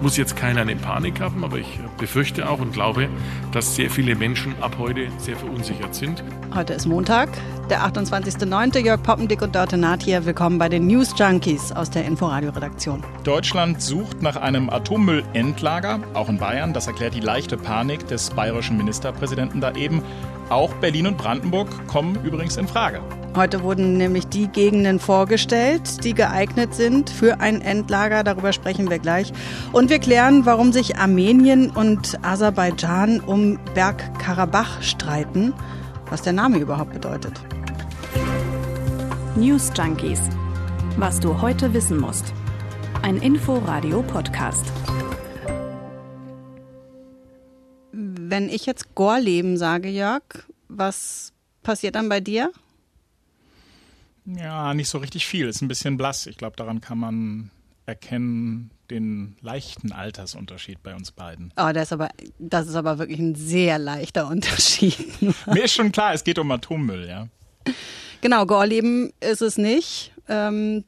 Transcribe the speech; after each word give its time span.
muss 0.00 0.16
jetzt 0.16 0.36
keiner 0.36 0.60
eine 0.60 0.76
Panik 0.76 1.20
haben, 1.20 1.44
aber 1.44 1.58
ich 1.58 1.78
befürchte 1.98 2.48
auch 2.48 2.60
und 2.60 2.72
glaube, 2.72 3.08
dass 3.52 3.74
sehr 3.74 3.90
viele 3.90 4.14
Menschen 4.14 4.54
ab 4.60 4.76
heute 4.78 5.08
sehr 5.18 5.36
verunsichert 5.36 5.94
sind. 5.94 6.22
Heute 6.54 6.74
ist 6.74 6.86
Montag, 6.86 7.30
der 7.68 7.82
28.09. 7.82 8.78
Jörg 8.78 9.02
Poppendick 9.02 9.42
und 9.42 9.54
Dörte 9.54 9.76
Naht 9.76 10.02
hier. 10.02 10.24
Willkommen 10.24 10.58
bei 10.58 10.68
den 10.68 10.86
News 10.86 11.14
Junkies 11.16 11.72
aus 11.72 11.90
der 11.90 12.04
Inforadio-Redaktion. 12.04 13.02
Deutschland 13.24 13.82
sucht 13.82 14.22
nach 14.22 14.36
einem 14.36 14.70
Atommüllendlager, 14.70 16.00
auch 16.14 16.28
in 16.28 16.38
Bayern. 16.38 16.72
Das 16.72 16.86
erklärt 16.86 17.14
die 17.14 17.20
leichte 17.20 17.56
Panik 17.56 18.06
des 18.08 18.30
bayerischen 18.30 18.76
Ministerpräsidenten 18.76 19.60
da 19.60 19.74
eben. 19.74 20.02
Auch 20.50 20.72
Berlin 20.74 21.06
und 21.06 21.18
Brandenburg 21.18 21.68
kommen 21.88 22.24
übrigens 22.24 22.56
in 22.56 22.66
Frage. 22.66 23.00
Heute 23.36 23.62
wurden 23.62 23.98
nämlich 23.98 24.26
die 24.28 24.48
Gegenden 24.48 24.98
vorgestellt, 24.98 26.02
die 26.04 26.14
geeignet 26.14 26.74
sind 26.74 27.10
für 27.10 27.40
ein 27.40 27.60
Endlager. 27.60 28.24
Darüber 28.24 28.52
sprechen 28.52 28.88
wir 28.88 28.98
gleich. 28.98 29.32
Und 29.72 29.90
wir 29.90 29.98
klären, 29.98 30.46
warum 30.46 30.72
sich 30.72 30.96
Armenien 30.96 31.70
und 31.70 32.18
Aserbaidschan 32.24 33.20
um 33.20 33.58
Bergkarabach 33.74 34.82
streiten, 34.82 35.52
was 36.08 36.22
der 36.22 36.32
Name 36.32 36.58
überhaupt 36.58 36.94
bedeutet. 36.94 37.34
News 39.36 39.70
Junkies. 39.76 40.20
Was 40.96 41.20
du 41.20 41.40
heute 41.42 41.74
wissen 41.74 42.00
musst. 42.00 42.32
Ein 43.02 43.18
Info-Radio-Podcast. 43.18 44.72
Wenn 48.38 48.50
ich 48.50 48.66
jetzt 48.66 48.94
Gorleben 48.94 49.56
sage, 49.56 49.88
Jörg, 49.88 50.22
was 50.68 51.32
passiert 51.64 51.96
dann 51.96 52.08
bei 52.08 52.20
dir? 52.20 52.52
Ja, 54.26 54.74
nicht 54.74 54.88
so 54.88 54.98
richtig 54.98 55.26
viel. 55.26 55.48
Ist 55.48 55.60
ein 55.60 55.66
bisschen 55.66 55.96
blass. 55.96 56.28
Ich 56.28 56.36
glaube, 56.36 56.54
daran 56.54 56.80
kann 56.80 56.98
man 56.98 57.50
erkennen 57.84 58.70
den 58.90 59.36
leichten 59.40 59.90
Altersunterschied 59.90 60.84
bei 60.84 60.94
uns 60.94 61.10
beiden. 61.10 61.52
Oh, 61.56 61.72
das 61.74 61.88
ist 61.88 61.92
aber, 61.94 62.10
das 62.38 62.68
ist 62.68 62.76
aber 62.76 63.00
wirklich 63.00 63.18
ein 63.18 63.34
sehr 63.34 63.76
leichter 63.80 64.28
Unterschied. 64.28 65.20
Mir 65.48 65.64
ist 65.64 65.74
schon 65.74 65.90
klar, 65.90 66.14
es 66.14 66.22
geht 66.22 66.38
um 66.38 66.48
Atommüll, 66.52 67.08
ja. 67.08 67.26
Genau, 68.20 68.46
Gorleben 68.46 69.12
ist 69.18 69.42
es 69.42 69.58
nicht. 69.58 70.12
Ähm, 70.28 70.84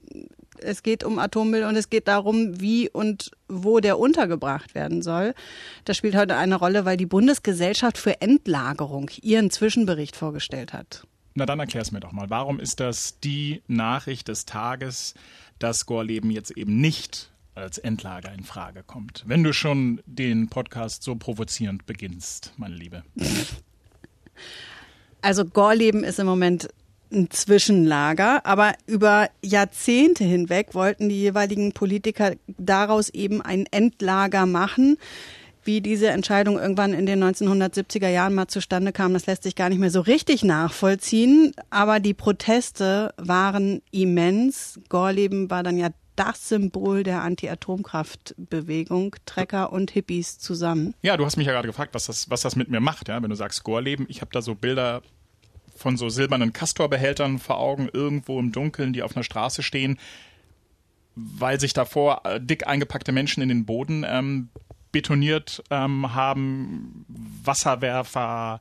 es 0.63 0.83
geht 0.83 1.05
um 1.05 1.19
Atommüll 1.19 1.65
und 1.65 1.77
es 1.77 1.91
geht 1.91 2.09
darum, 2.09 2.61
wie 2.61 2.89
und 2.89 3.31
wo 3.49 3.81
der 3.81 3.99
untergebracht 3.99 4.75
werden 4.75 5.03
soll. 5.03 5.35
Das 5.85 5.97
spielt 5.97 6.15
heute 6.15 6.37
eine 6.37 6.57
Rolle, 6.57 6.85
weil 6.85 6.97
die 6.97 7.07
Bundesgesellschaft 7.07 7.99
für 7.99 8.21
Endlagerung 8.21 9.11
ihren 9.23 9.51
Zwischenbericht 9.51 10.17
vorgestellt 10.17 10.73
hat. 10.73 11.07
Na 11.35 11.47
dann 11.47 11.61
erklär's 11.61 11.93
mir 11.93 12.01
doch 12.01 12.13
mal. 12.13 12.29
Warum 12.29 12.61
ist 12.61 12.81
das 12.81 13.21
die 13.21 13.63
Nachricht 13.67 14.29
des 14.29 14.47
Tages, 14.47 15.15
dass 15.59 15.87
Gorleben 15.87 16.31
jetzt 16.31 16.51
eben 16.51 16.81
nicht 16.81 17.31
als 17.55 17.79
Endlager 17.79 18.33
in 18.33 18.45
Frage 18.45 18.83
kommt? 18.83 19.25
Wenn 19.27 19.45
du 19.45 19.53
schon 19.53 20.01
den 20.07 20.49
Podcast 20.49 21.03
so 21.03 21.17
provozierend 21.17 21.87
beginnst, 21.87 22.53
meine 22.57 22.75
Liebe. 22.75 23.03
Also 25.23 25.45
Gorleben 25.45 26.03
ist 26.03 26.19
im 26.19 26.27
Moment 26.27 26.69
ein 27.13 27.31
Zwischenlager, 27.31 28.45
aber 28.47 28.75
über 28.87 29.29
Jahrzehnte 29.43 30.25
hinweg 30.25 30.75
wollten 30.75 31.09
die 31.09 31.21
jeweiligen 31.21 31.73
Politiker 31.73 32.33
daraus 32.47 33.09
eben 33.09 33.43
ein 33.43 33.67
Endlager 33.71 34.47
machen. 34.47 34.97
Wie 35.63 35.83
diese 35.83 36.09
Entscheidung 36.09 36.59
irgendwann 36.59 36.95
in 36.95 37.05
den 37.05 37.23
1970er 37.23 38.09
Jahren 38.09 38.35
mal 38.35 38.49
zustande 38.49 38.93
kam, 38.93 39.13
das 39.13 39.27
lässt 39.27 39.43
sich 39.43 39.55
gar 39.55 39.69
nicht 39.69 39.79
mehr 39.79 39.91
so 39.91 40.01
richtig 40.01 40.43
nachvollziehen. 40.43 41.53
Aber 41.69 42.01
die 42.01 42.15
Proteste 42.15 43.13
waren 43.19 43.83
immens. 43.91 44.81
Gorleben 44.89 45.51
war 45.51 45.63
dann 45.63 45.77
ja 45.77 45.91
das 46.17 46.49
Symbol 46.49 47.03
der 47.03 47.23
Anti-Atomkraftbewegung, 47.23 49.17
Trecker 49.27 49.73
und 49.73 49.91
Hippies 49.91 50.39
zusammen. 50.39 50.95
Ja, 51.03 51.17
du 51.17 51.25
hast 51.25 51.37
mich 51.37 51.47
ja 51.47 51.53
gerade 51.53 51.69
gefragt, 51.69 51.95
was 51.95 52.07
das, 52.07 52.31
was 52.31 52.41
das 52.43 52.57
mit 52.57 52.69
mir 52.69 52.81
macht, 52.81 53.09
ja, 53.09 53.23
wenn 53.23 53.31
du 53.31 53.37
sagst 53.37 53.65
Gorleben. 53.65 54.07
Ich 54.09 54.21
habe 54.21 54.31
da 54.33 54.43
so 54.43 54.55
Bilder 54.55 55.03
von 55.81 55.97
so 55.97 56.11
silbernen 56.11 56.53
Castorbehältern 56.53 57.39
vor 57.39 57.59
Augen, 57.59 57.89
irgendwo 57.91 58.39
im 58.39 58.53
Dunkeln, 58.53 58.93
die 58.93 59.03
auf 59.03 59.17
einer 59.17 59.25
Straße 59.25 59.63
stehen, 59.63 59.99
weil 61.15 61.59
sich 61.59 61.73
davor 61.73 62.23
äh, 62.25 62.41
dick 62.41 62.67
eingepackte 62.67 63.13
Menschen 63.13 63.43
in 63.43 63.49
den 63.49 63.65
Boden 63.65 64.05
ähm, 64.07 64.51
betoniert 64.93 65.63
ähm, 65.71 66.15
haben, 66.15 67.07
Wasserwerfer, 67.09 68.61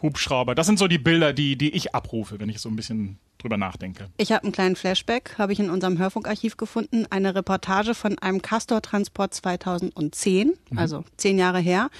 Hubschrauber. 0.00 0.54
Das 0.54 0.66
sind 0.66 0.78
so 0.78 0.88
die 0.88 0.98
Bilder, 0.98 1.32
die, 1.32 1.56
die 1.56 1.70
ich 1.74 1.94
abrufe, 1.94 2.40
wenn 2.40 2.48
ich 2.48 2.60
so 2.60 2.68
ein 2.70 2.76
bisschen 2.76 3.18
drüber 3.38 3.58
nachdenke. 3.58 4.08
Ich 4.16 4.32
habe 4.32 4.44
einen 4.44 4.52
kleinen 4.52 4.76
Flashback, 4.76 5.34
habe 5.36 5.52
ich 5.52 5.60
in 5.60 5.68
unserem 5.68 5.98
Hörfunkarchiv 5.98 6.56
gefunden, 6.56 7.06
eine 7.10 7.34
Reportage 7.34 7.94
von 7.94 8.18
einem 8.18 8.40
Castor-Transport 8.40 9.34
2010, 9.34 10.54
mhm. 10.70 10.78
also 10.78 11.04
zehn 11.18 11.38
Jahre 11.38 11.60
her. 11.60 11.90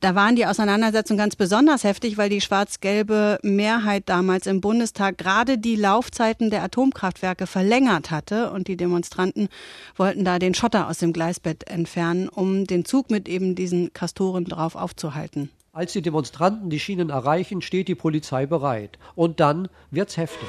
Da 0.00 0.14
waren 0.14 0.36
die 0.36 0.46
Auseinandersetzungen 0.46 1.18
ganz 1.18 1.34
besonders 1.34 1.82
heftig, 1.82 2.16
weil 2.18 2.28
die 2.28 2.40
schwarz-gelbe 2.40 3.40
Mehrheit 3.42 4.04
damals 4.06 4.46
im 4.46 4.60
Bundestag 4.60 5.18
gerade 5.18 5.58
die 5.58 5.74
Laufzeiten 5.74 6.50
der 6.50 6.62
Atomkraftwerke 6.62 7.48
verlängert 7.48 8.12
hatte 8.12 8.52
und 8.52 8.68
die 8.68 8.76
Demonstranten 8.76 9.48
wollten 9.96 10.24
da 10.24 10.38
den 10.38 10.54
Schotter 10.54 10.88
aus 10.88 10.98
dem 10.98 11.12
Gleisbett 11.12 11.68
entfernen, 11.68 12.28
um 12.28 12.64
den 12.64 12.84
Zug 12.84 13.10
mit 13.10 13.28
eben 13.28 13.56
diesen 13.56 13.92
Kastoren 13.92 14.44
drauf 14.44 14.76
aufzuhalten. 14.76 15.50
Als 15.72 15.92
die 15.92 16.02
Demonstranten 16.02 16.70
die 16.70 16.78
Schienen 16.78 17.10
erreichen, 17.10 17.60
steht 17.60 17.88
die 17.88 17.96
Polizei 17.96 18.46
bereit. 18.46 18.98
Und 19.16 19.40
dann 19.40 19.68
wird's 19.90 20.16
heftig. 20.16 20.48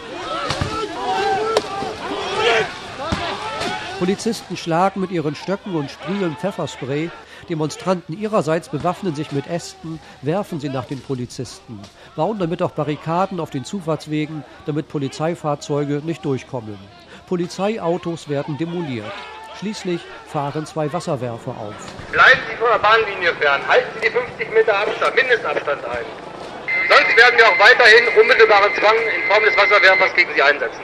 Polizisten 3.97 4.55
schlagen 4.57 5.01
mit 5.01 5.11
ihren 5.11 5.35
Stöcken 5.35 5.75
und 5.75 5.89
sprühen 5.89 6.35
Pfefferspray. 6.37 7.09
Demonstranten 7.49 8.19
ihrerseits 8.19 8.69
bewaffnen 8.69 9.15
sich 9.15 9.31
mit 9.31 9.47
Ästen, 9.47 9.99
werfen 10.21 10.59
sie 10.59 10.69
nach 10.69 10.85
den 10.85 11.01
Polizisten, 11.01 11.79
bauen 12.15 12.37
damit 12.39 12.61
auch 12.61 12.71
Barrikaden 12.71 13.39
auf 13.39 13.49
den 13.49 13.65
Zufahrtswegen, 13.65 14.43
damit 14.65 14.87
Polizeifahrzeuge 14.87 16.01
nicht 16.03 16.23
durchkommen. 16.23 16.77
Polizeiautos 17.27 18.29
werden 18.29 18.57
demoliert. 18.57 19.11
Schließlich 19.59 20.01
fahren 20.27 20.65
zwei 20.65 20.91
Wasserwerfer 20.93 21.51
auf. 21.51 21.75
Bleiben 22.11 22.39
Sie 22.49 22.55
von 22.55 22.69
der 22.71 22.79
Bahnlinie 22.79 23.33
fern. 23.35 23.61
Halten 23.67 23.89
Sie 23.95 24.07
die 24.07 24.13
50 24.13 24.53
Meter 24.53 24.77
Abstand, 24.79 25.15
Mindestabstand 25.15 25.83
ein. 25.85 26.05
Sonst 26.87 27.17
werden 27.17 27.37
wir 27.37 27.45
auch 27.45 27.59
weiterhin 27.59 28.07
unmittelbaren 28.19 28.73
Zwang 28.75 28.95
in 28.95 29.27
Form 29.27 29.43
des 29.43 29.57
Wasserwerfers 29.57 30.15
gegen 30.15 30.33
Sie 30.33 30.41
einsetzen 30.41 30.79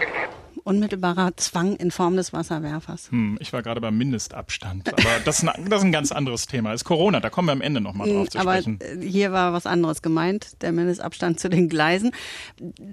unmittelbarer 0.65 1.37
Zwang 1.37 1.75
in 1.75 1.91
Form 1.91 2.15
des 2.15 2.33
Wasserwerfers. 2.33 3.11
Hm, 3.11 3.37
ich 3.39 3.53
war 3.53 3.61
gerade 3.61 3.79
beim 3.79 3.95
Mindestabstand, 3.97 4.89
aber 4.89 5.19
das 5.23 5.43
ist, 5.43 5.47
ein, 5.47 5.69
das 5.69 5.79
ist 5.79 5.85
ein 5.85 5.91
ganz 5.91 6.11
anderes 6.11 6.47
Thema. 6.47 6.71
Das 6.71 6.81
ist 6.81 6.85
Corona, 6.85 7.19
da 7.19 7.29
kommen 7.29 7.47
wir 7.47 7.51
am 7.51 7.61
Ende 7.61 7.81
nochmal 7.81 8.09
drauf 8.09 8.29
zu 8.29 8.39
aber 8.39 8.53
sprechen. 8.53 8.79
Aber 8.81 9.01
hier 9.01 9.31
war 9.31 9.53
was 9.53 9.67
anderes 9.67 10.01
gemeint, 10.01 10.61
der 10.63 10.71
Mindestabstand 10.71 11.39
zu 11.39 11.49
den 11.49 11.69
Gleisen. 11.69 12.11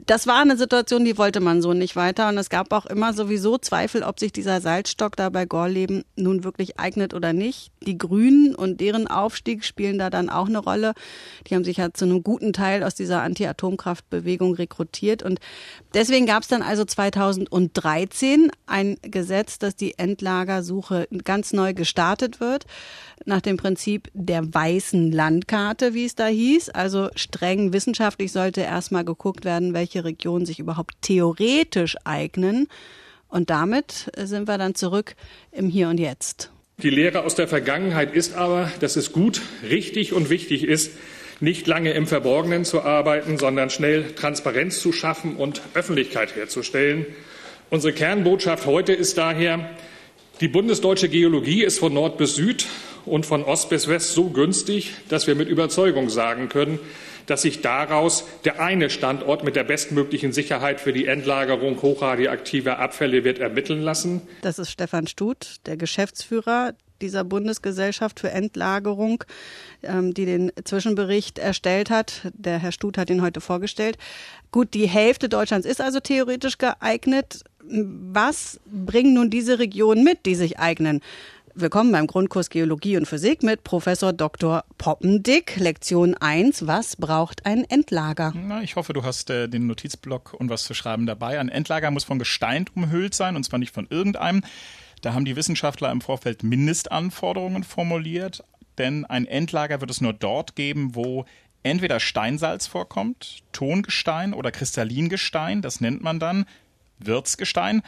Das 0.06 0.26
war 0.26 0.42
eine 0.42 0.58
Situation, 0.58 1.06
die 1.06 1.16
wollte 1.16 1.40
man 1.40 1.62
so 1.62 1.72
nicht 1.72 1.96
weiter 1.96 2.28
und 2.28 2.36
es 2.36 2.50
gab 2.50 2.72
auch 2.74 2.84
immer 2.84 3.14
sowieso 3.14 3.56
Zweifel, 3.56 4.02
ob 4.02 4.20
sich 4.20 4.32
dieser 4.32 4.60
Salzstock 4.60 5.16
da 5.16 5.30
bei 5.30 5.46
Gorleben 5.46 6.04
nun 6.14 6.44
wirklich 6.44 6.78
eignet 6.78 7.14
oder 7.14 7.32
nicht. 7.32 7.72
Die 7.86 7.96
Grünen 7.96 8.54
und 8.54 8.82
deren 8.82 9.08
Aufstieg 9.08 9.64
spielen 9.64 9.98
da 9.98 10.10
dann 10.10 10.28
auch 10.28 10.46
eine 10.46 10.58
Rolle. 10.58 10.92
Die 11.46 11.54
haben 11.54 11.64
sich 11.64 11.78
ja 11.78 11.94
zu 11.94 12.04
einem 12.04 12.22
guten 12.22 12.52
Teil 12.52 12.84
aus 12.84 12.94
dieser 12.94 13.22
Anti-Atomkraftbewegung 13.22 14.56
rekrutiert 14.56 15.22
und 15.22 15.40
deswegen 15.94 16.26
gab 16.26 16.42
es 16.42 16.48
dann 16.48 16.60
also 16.60 16.84
2000 16.84 17.50
2013 17.70 18.50
ein 18.66 18.96
Gesetz, 19.02 19.58
dass 19.58 19.76
die 19.76 19.98
Endlagersuche 19.98 21.08
ganz 21.24 21.52
neu 21.52 21.74
gestartet 21.74 22.40
wird, 22.40 22.66
nach 23.24 23.40
dem 23.40 23.56
Prinzip 23.56 24.08
der 24.14 24.52
weißen 24.52 25.12
Landkarte, 25.12 25.94
wie 25.94 26.04
es 26.04 26.14
da 26.14 26.26
hieß. 26.26 26.70
Also 26.70 27.10
streng 27.14 27.72
wissenschaftlich 27.72 28.32
sollte 28.32 28.62
erstmal 28.62 29.04
geguckt 29.04 29.44
werden, 29.44 29.74
welche 29.74 30.04
Regionen 30.04 30.46
sich 30.46 30.58
überhaupt 30.58 30.94
theoretisch 31.02 31.96
eignen. 32.04 32.68
Und 33.28 33.50
damit 33.50 34.10
sind 34.16 34.48
wir 34.48 34.58
dann 34.58 34.74
zurück 34.74 35.14
im 35.52 35.68
Hier 35.68 35.88
und 35.88 35.98
Jetzt. 35.98 36.50
Die 36.78 36.90
Lehre 36.90 37.24
aus 37.24 37.34
der 37.34 37.48
Vergangenheit 37.48 38.14
ist 38.14 38.34
aber, 38.34 38.70
dass 38.80 38.96
es 38.96 39.12
gut, 39.12 39.40
richtig 39.62 40.12
und 40.12 40.30
wichtig 40.30 40.64
ist, 40.64 40.90
nicht 41.42 41.66
lange 41.66 41.92
im 41.92 42.06
Verborgenen 42.06 42.64
zu 42.64 42.82
arbeiten, 42.82 43.36
sondern 43.36 43.68
schnell 43.68 44.12
Transparenz 44.14 44.80
zu 44.80 44.92
schaffen 44.92 45.36
und 45.36 45.60
Öffentlichkeit 45.74 46.36
herzustellen. 46.36 47.06
Unsere 47.72 47.94
Kernbotschaft 47.94 48.66
heute 48.66 48.92
ist 48.92 49.16
daher, 49.16 49.70
die 50.42 50.48
bundesdeutsche 50.48 51.08
Geologie 51.08 51.64
ist 51.64 51.78
von 51.78 51.94
Nord 51.94 52.18
bis 52.18 52.34
Süd 52.34 52.66
und 53.06 53.24
von 53.24 53.44
Ost 53.44 53.70
bis 53.70 53.88
West 53.88 54.12
so 54.12 54.28
günstig, 54.28 54.92
dass 55.08 55.26
wir 55.26 55.34
mit 55.34 55.48
Überzeugung 55.48 56.10
sagen 56.10 56.50
können, 56.50 56.78
dass 57.24 57.40
sich 57.40 57.62
daraus 57.62 58.24
der 58.44 58.60
eine 58.60 58.90
Standort 58.90 59.42
mit 59.42 59.56
der 59.56 59.64
bestmöglichen 59.64 60.34
Sicherheit 60.34 60.82
für 60.82 60.92
die 60.92 61.06
Endlagerung 61.06 61.80
hochradioaktiver 61.80 62.78
Abfälle 62.78 63.24
wird 63.24 63.38
ermitteln 63.38 63.80
lassen. 63.80 64.20
Das 64.42 64.58
ist 64.58 64.70
Stefan 64.70 65.06
Stut, 65.06 65.56
der 65.64 65.78
Geschäftsführer 65.78 66.74
dieser 67.02 67.24
Bundesgesellschaft 67.24 68.20
für 68.20 68.30
Endlagerung, 68.30 69.24
ähm, 69.82 70.14
die 70.14 70.24
den 70.24 70.52
Zwischenbericht 70.64 71.38
erstellt 71.38 71.90
hat. 71.90 72.30
Der 72.32 72.58
Herr 72.58 72.72
Stut 72.72 72.96
hat 72.96 73.10
ihn 73.10 73.22
heute 73.22 73.40
vorgestellt. 73.40 73.98
Gut, 74.52 74.72
die 74.74 74.86
Hälfte 74.86 75.28
Deutschlands 75.28 75.66
ist 75.66 75.80
also 75.80 76.00
theoretisch 76.00 76.58
geeignet 76.58 77.40
was 77.64 78.60
bringen 78.66 79.14
nun 79.14 79.30
diese 79.30 79.58
Regionen 79.58 80.04
mit, 80.04 80.26
die 80.26 80.34
sich 80.34 80.58
eignen? 80.58 81.00
Willkommen 81.54 81.92
beim 81.92 82.06
Grundkurs 82.06 82.48
Geologie 82.48 82.96
und 82.96 83.06
Physik 83.06 83.42
mit 83.42 83.62
Professor 83.62 84.12
Dr. 84.12 84.64
Poppendick. 84.78 85.56
Lektion 85.56 86.14
1. 86.14 86.66
Was 86.66 86.96
braucht 86.96 87.44
ein 87.44 87.64
Endlager? 87.64 88.32
Na, 88.34 88.62
ich 88.62 88.76
hoffe, 88.76 88.94
du 88.94 89.02
hast 89.04 89.28
äh, 89.28 89.48
den 89.48 89.66
Notizblock 89.66 90.32
und 90.32 90.48
was 90.48 90.64
zu 90.64 90.72
schreiben 90.72 91.04
dabei. 91.04 91.38
Ein 91.38 91.50
Endlager 91.50 91.90
muss 91.90 92.04
von 92.04 92.18
Gestein 92.18 92.64
umhüllt 92.74 93.14
sein 93.14 93.36
und 93.36 93.44
zwar 93.44 93.58
nicht 93.58 93.74
von 93.74 93.86
irgendeinem. 93.90 94.42
Da 95.02 95.12
haben 95.12 95.26
die 95.26 95.36
Wissenschaftler 95.36 95.90
im 95.90 96.00
Vorfeld 96.00 96.42
Mindestanforderungen 96.42 97.64
formuliert, 97.64 98.42
denn 98.78 99.04
ein 99.04 99.26
Endlager 99.26 99.80
wird 99.80 99.90
es 99.90 100.00
nur 100.00 100.14
dort 100.14 100.56
geben, 100.56 100.94
wo 100.94 101.26
entweder 101.62 102.00
Steinsalz 102.00 102.66
vorkommt, 102.66 103.42
Tongestein 103.52 104.32
oder 104.32 104.50
Kristallingestein, 104.50 105.60
das 105.60 105.80
nennt 105.80 106.02
man 106.02 106.18
dann 106.18 106.46
Wirtsgestein. 106.98 107.82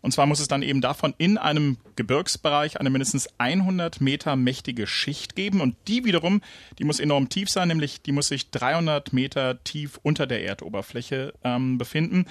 Und 0.00 0.12
zwar 0.12 0.26
muss 0.26 0.38
es 0.40 0.48
dann 0.48 0.62
eben 0.62 0.80
davon 0.80 1.14
in 1.18 1.38
einem 1.38 1.76
Gebirgsbereich 1.96 2.78
eine 2.78 2.90
mindestens 2.90 3.28
100 3.38 4.00
Meter 4.00 4.36
mächtige 4.36 4.86
Schicht 4.86 5.34
geben. 5.34 5.60
Und 5.60 5.74
die 5.88 6.04
wiederum, 6.04 6.40
die 6.78 6.84
muss 6.84 7.00
enorm 7.00 7.28
tief 7.28 7.50
sein, 7.50 7.68
nämlich 7.68 8.02
die 8.02 8.12
muss 8.12 8.28
sich 8.28 8.50
300 8.50 9.12
Meter 9.12 9.62
tief 9.64 9.98
unter 10.02 10.26
der 10.26 10.44
Erdoberfläche 10.44 11.34
ähm, 11.42 11.78
befinden. 11.78 12.26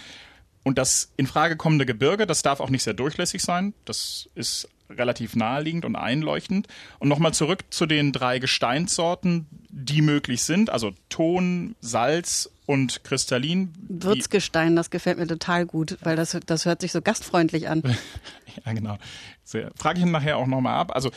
Und 0.63 0.77
das 0.77 1.13
in 1.17 1.27
Frage 1.27 1.57
kommende 1.57 1.85
Gebirge, 1.85 2.25
das 2.25 2.41
darf 2.41 2.59
auch 2.59 2.69
nicht 2.69 2.83
sehr 2.83 2.93
durchlässig 2.93 3.41
sein. 3.41 3.73
Das 3.85 4.29
ist 4.35 4.69
relativ 4.89 5.35
naheliegend 5.35 5.85
und 5.85 5.95
einleuchtend. 5.95 6.67
Und 6.99 7.09
nochmal 7.09 7.33
zurück 7.33 7.65
zu 7.69 7.85
den 7.85 8.11
drei 8.11 8.39
Gesteinssorten, 8.39 9.47
die 9.69 10.01
möglich 10.01 10.43
sind. 10.43 10.69
Also 10.69 10.93
Ton, 11.09 11.75
Salz 11.81 12.49
und 12.65 13.03
Kristallin. 13.03 13.73
Würzgestein, 13.87 14.75
das 14.75 14.89
gefällt 14.89 15.17
mir 15.17 15.27
total 15.27 15.65
gut, 15.65 15.97
weil 16.01 16.15
das, 16.15 16.37
das 16.45 16.65
hört 16.65 16.81
sich 16.81 16.91
so 16.91 17.01
gastfreundlich 17.01 17.69
an. 17.69 17.83
ja, 18.65 18.73
genau. 18.73 18.97
Frage 19.75 19.99
ich 19.99 20.05
ihn 20.05 20.11
nachher 20.11 20.37
auch 20.37 20.47
nochmal 20.47 20.77
ab. 20.77 20.93
Also, 20.93 21.11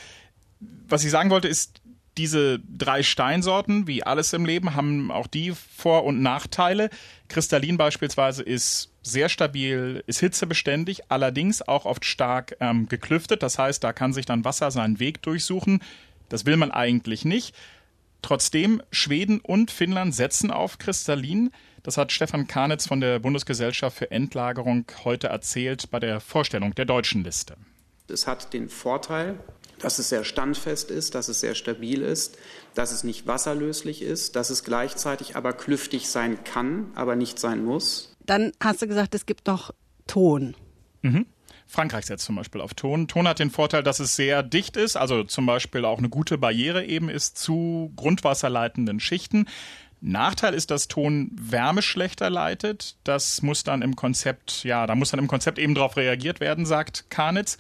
was 0.89 1.05
ich 1.05 1.11
sagen 1.11 1.31
wollte, 1.31 1.49
ist, 1.49 1.81
diese 2.19 2.59
drei 2.61 3.03
Steinsorten, 3.03 3.87
wie 3.87 4.03
alles 4.03 4.33
im 4.33 4.45
Leben, 4.45 4.75
haben 4.75 5.11
auch 5.11 5.27
die 5.27 5.53
Vor- 5.53 6.05
und 6.05 6.21
Nachteile. 6.21 6.91
Kristallin 7.29 7.77
beispielsweise 7.77 8.43
ist 8.43 8.91
sehr 9.03 9.29
stabil, 9.29 10.03
ist 10.07 10.21
hitzebeständig, 10.21 11.11
allerdings 11.11 11.63
auch 11.63 11.85
oft 11.85 12.05
stark 12.05 12.57
ähm, 12.61 12.89
geklüftet. 12.89 13.43
Das 13.43 13.59
heißt, 13.59 13.83
da 13.83 13.93
kann 13.93 14.13
sich 14.13 14.27
dann 14.27 14.45
Wasser 14.45 14.71
seinen 14.71 14.99
Weg 14.99 15.23
durchsuchen. 15.23 15.83
Das 16.29 16.47
will 16.47 16.57
man 16.57 16.71
eigentlich 16.71 17.25
nicht. 17.25 17.55
Trotzdem, 18.23 18.83
Schweden 18.91 19.41
und 19.41 19.71
Finnland 19.71 20.15
setzen 20.15 20.51
auf 20.51 20.79
Kristallin. 20.79 21.51
Das 21.83 21.97
hat 21.97 22.13
Stefan 22.13 22.47
Karnitz 22.47 22.87
von 22.87 23.01
der 23.01 23.19
Bundesgesellschaft 23.19 23.97
für 23.97 24.11
Endlagerung 24.11 24.85
heute 25.05 25.29
erzählt 25.29 25.91
bei 25.91 25.99
der 25.99 26.21
Vorstellung 26.21 26.75
der 26.75 26.85
deutschen 26.85 27.25
Liste. 27.25 27.57
Es 28.09 28.27
hat 28.27 28.53
den 28.53 28.69
Vorteil, 28.69 29.39
dass 29.81 29.99
es 29.99 30.09
sehr 30.09 30.25
standfest 30.25 30.91
ist, 30.91 31.15
dass 31.15 31.29
es 31.29 31.41
sehr 31.41 31.55
stabil 31.55 32.03
ist, 32.03 32.39
dass 32.75 32.93
es 32.93 33.05
nicht 33.05 33.27
wasserlöslich 33.27 34.03
ist, 34.03 34.37
dass 34.37 34.51
es 34.51 34.65
gleichzeitig 34.65 35.37
aber 35.37 35.53
klüftig 35.53 36.09
sein 36.09 36.45
kann, 36.45 36.91
aber 36.95 37.17
nicht 37.17 37.39
sein 37.39 37.65
muss. 37.65 38.15
Dann 38.25 38.53
hast 38.63 38.83
du 38.83 38.87
gesagt, 38.87 39.15
es 39.15 39.27
gibt 39.27 39.47
noch 39.47 39.73
Ton. 40.07 40.55
Mhm. 41.03 41.27
Frankreich 41.67 42.07
setzt 42.07 42.25
zum 42.25 42.37
Beispiel 42.37 42.61
auf 42.61 42.75
Ton. 42.75 43.07
Ton 43.07 43.29
hat 43.29 43.39
den 43.39 43.51
Vorteil, 43.51 43.83
dass 43.83 44.01
es 44.01 44.17
sehr 44.17 44.43
dicht 44.43 44.77
ist, 44.77 44.97
also 44.97 45.23
zum 45.25 45.47
Beispiel 45.47 45.85
auch 45.85 45.99
eine 45.99 46.09
gute 46.09 46.37
Barriere 46.37 46.85
eben 46.85 47.09
ist 47.09 47.39
zu 47.39 47.93
grundwasserleitenden 47.95 48.99
Schichten. 48.99 49.47
Nachteil 50.01 50.55
ist, 50.55 50.71
dass 50.71 50.89
Ton 50.89 51.31
Wärme 51.39 51.83
schlechter 51.83 52.31
leitet. 52.31 52.97
Das 53.05 53.43
muss 53.43 53.63
dann 53.65 53.83
im 53.83 53.97
Konzept, 53.97 54.65
ja, 54.65 54.87
da 54.87 54.95
muss 54.95 55.11
dann 55.11 55.21
im 55.21 55.29
Konzept 55.29 55.59
eben 55.59 55.75
darauf 55.75 55.97
reagiert 55.97 56.41
werden, 56.41 56.67
sagt 56.67 57.11
Karnitz. 57.11 57.59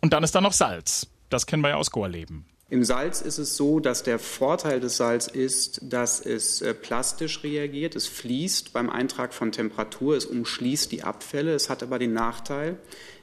Und 0.00 0.12
dann 0.12 0.22
ist 0.22 0.34
da 0.34 0.40
noch 0.40 0.52
Salz. 0.52 1.08
Das 1.30 1.46
kennen 1.46 1.62
wir 1.62 1.70
ja 1.70 1.76
aus 1.76 1.90
Gorleben. 1.90 2.46
Im 2.68 2.82
Salz 2.82 3.20
ist 3.20 3.38
es 3.38 3.56
so, 3.56 3.78
dass 3.78 4.02
der 4.02 4.18
Vorteil 4.18 4.80
des 4.80 4.96
Salz 4.96 5.28
ist, 5.28 5.80
dass 5.82 6.20
es 6.20 6.62
äh, 6.62 6.74
plastisch 6.74 7.44
reagiert. 7.44 7.94
Es 7.94 8.08
fließt 8.08 8.72
beim 8.72 8.90
Eintrag 8.90 9.34
von 9.34 9.52
Temperatur, 9.52 10.16
es 10.16 10.26
umschließt 10.26 10.90
die 10.90 11.04
Abfälle. 11.04 11.54
Es 11.54 11.70
hat 11.70 11.84
aber 11.84 12.00
den 12.00 12.12
Nachteil, 12.12 12.76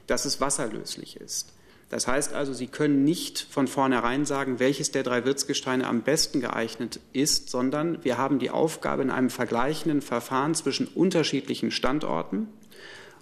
dass 0.06 0.24
es 0.24 0.40
wasserlöslich 0.40 1.16
ist. 1.16 1.52
Das 1.90 2.06
heißt 2.06 2.32
also, 2.32 2.54
Sie 2.54 2.68
können 2.68 3.04
nicht 3.04 3.46
von 3.50 3.68
vornherein 3.68 4.24
sagen, 4.24 4.58
welches 4.58 4.90
der 4.90 5.02
drei 5.02 5.26
Wirtsgesteine 5.26 5.86
am 5.86 6.00
besten 6.00 6.40
geeignet 6.40 6.98
ist, 7.12 7.50
sondern 7.50 8.02
wir 8.02 8.16
haben 8.16 8.38
die 8.38 8.50
Aufgabe, 8.50 9.02
in 9.02 9.10
einem 9.10 9.28
vergleichenden 9.30 10.00
Verfahren 10.00 10.54
zwischen 10.54 10.88
unterschiedlichen 10.88 11.70
Standorten 11.70 12.48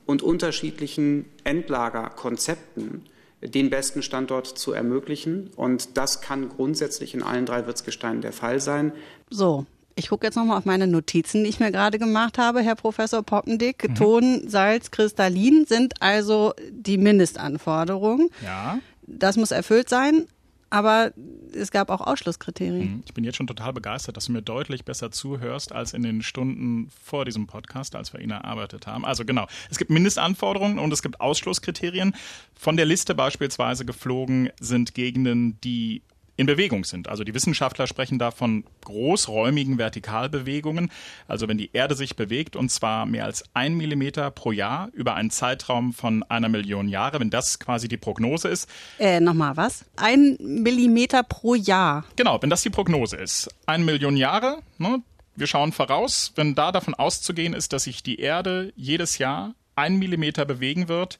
und 0.07 0.23
unterschiedlichen 0.23 1.27
Endlagerkonzepten 1.43 3.03
den 3.43 3.71
besten 3.71 4.03
Standort 4.03 4.47
zu 4.47 4.73
ermöglichen. 4.73 5.51
Und 5.57 5.97
das 5.97 6.21
kann 6.21 6.49
grundsätzlich 6.49 7.15
in 7.15 7.23
allen 7.23 7.47
drei 7.47 7.67
Wirtsgesteinen 7.67 8.23
der 8.23 8.33
Fall 8.33 8.61
sein. 8.61 8.93
So, 9.31 9.67
ich 9.95 10.09
gucke 10.09 10.27
jetzt 10.27 10.37
nochmal 10.37 10.59
auf 10.59 10.65
meine 10.65 10.87
Notizen, 10.87 11.45
die 11.45 11.51
ich 11.51 11.61
mir 11.61 11.73
gerade 11.73 11.99
gemacht 11.99 12.39
habe, 12.39 12.61
Herr 12.61 12.77
Professor 12.77 13.23
Poppendick. 13.23 13.89
Mhm. 13.89 13.95
Ton, 13.95 14.49
Salz, 14.49 14.91
Kristallin 14.91 15.67
sind 15.67 16.01
also 16.01 16.55
die 16.71 16.99
Mindestanforderungen. 16.99 18.31
Ja. 18.43 18.79
Das 19.07 19.37
muss 19.37 19.51
erfüllt 19.51 19.89
sein. 19.89 20.27
Aber 20.73 21.13
es 21.55 21.71
gab 21.71 21.91
auch 21.91 22.01
Ausschlusskriterien. 22.01 22.95
Mhm. 22.95 23.03
Ich 23.05 23.13
bin 23.13 23.25
jetzt 23.25 23.37
schon 23.37 23.47
total 23.47 23.75
begeistert, 23.75 24.17
dass 24.17 24.25
du 24.25 24.33
mir 24.33 24.41
deutlich 24.41 24.87
besser 24.87 25.11
zuhörst 25.11 25.71
als 25.71 25.93
in 25.93 26.03
den 26.03 26.23
Stunden 26.23 26.89
vor 27.05 27.27
diesem 27.27 27.47
Podcast, 27.47 27.95
als 27.95 28.15
wir 28.15 28.21
ihn 28.21 28.31
erarbeitet 28.31 28.87
haben. 28.87 29.05
Also 29.05 29.27
genau, 29.27 29.47
es 29.71 29.77
gibt 29.77 29.91
Mindestanforderungen 29.91 30.79
und 30.79 30.91
es 30.91 31.03
gibt 31.03 31.21
Ausschlusskriterien. 31.21 32.15
Von 32.55 32.79
der 32.79 32.87
Liste 32.87 33.15
beispielsweise 33.15 33.85
geflogen 33.85 34.49
sind 34.61 34.95
Gegenden, 34.95 35.61
die 35.61 36.01
in 36.37 36.47
Bewegung 36.47 36.85
sind. 36.85 37.09
Also 37.09 37.25
die 37.25 37.35
Wissenschaftler 37.35 37.87
sprechen 37.87 38.19
da 38.19 38.31
von 38.31 38.65
großräumigen 38.85 39.79
Vertikalbewegungen. 39.79 40.91
Also 41.29 41.47
wenn 41.49 41.59
die 41.59 41.71
Erde 41.73 41.95
sich 41.95 42.17
bewegt 42.17 42.57
und 42.57 42.71
zwar 42.71 43.07
mehr 43.07 43.25
als 43.25 43.45
ein 43.55 43.77
Millimeter 43.77 44.31
pro 44.31 44.53
Jahr 44.53 44.89
über 44.93 45.15
einen 45.15 45.31
Zeitraum 45.31 45.93
von 45.93 46.23
einer 46.25 46.49
Million 46.49 46.89
Jahre, 46.89 47.21
wenn 47.21 47.31
das 47.31 47.59
quasi 47.59 47.89
die 47.89 47.99
Prognose 47.99 48.49
ist. 48.49 48.69
Äh, 48.99 49.21
nochmal 49.21 49.57
was? 49.57 49.85
Ein 49.97 50.37
Millimeter 50.41 51.23
pro 51.23 51.55
Jahr. 51.55 52.05
Genau, 52.17 52.41
wenn 52.41 52.51
das 52.51 52.63
die 52.63 52.71
Prognose 52.71 53.17
ist. 53.17 53.49
Eine 53.67 53.85
Million 53.85 54.17
Jahre, 54.17 54.59
ne, 54.79 55.03
wir 55.35 55.47
schauen 55.47 55.73
voraus, 55.73 56.33
wenn 56.37 56.55
da 56.55 56.73
davon 56.73 56.95
auszugehen 56.95 57.55
ist, 57.55 57.73
dass 57.73 57.85
sich 57.85 58.03
die 58.03 58.21
Erde 58.21 58.73
jedes 58.77 59.19
Jahr 59.19 59.55
ein 59.77 59.99
Millimeter 59.99 60.45
bewegen 60.45 60.89
wird, 60.89 61.19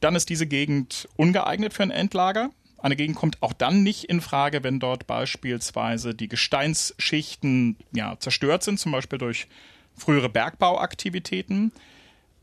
dann 0.00 0.16
ist 0.16 0.28
diese 0.28 0.46
Gegend 0.46 1.08
ungeeignet 1.16 1.72
für 1.72 1.82
ein 1.82 1.90
Endlager. 1.90 2.50
Eine 2.84 2.96
Gegend 2.96 3.16
kommt 3.16 3.42
auch 3.42 3.54
dann 3.54 3.82
nicht 3.82 4.04
in 4.04 4.20
Frage, 4.20 4.62
wenn 4.62 4.78
dort 4.78 5.06
beispielsweise 5.06 6.14
die 6.14 6.28
Gesteinsschichten 6.28 7.78
ja, 7.92 8.18
zerstört 8.18 8.62
sind, 8.62 8.78
zum 8.78 8.92
Beispiel 8.92 9.18
durch 9.18 9.46
frühere 9.96 10.28
Bergbauaktivitäten. 10.28 11.72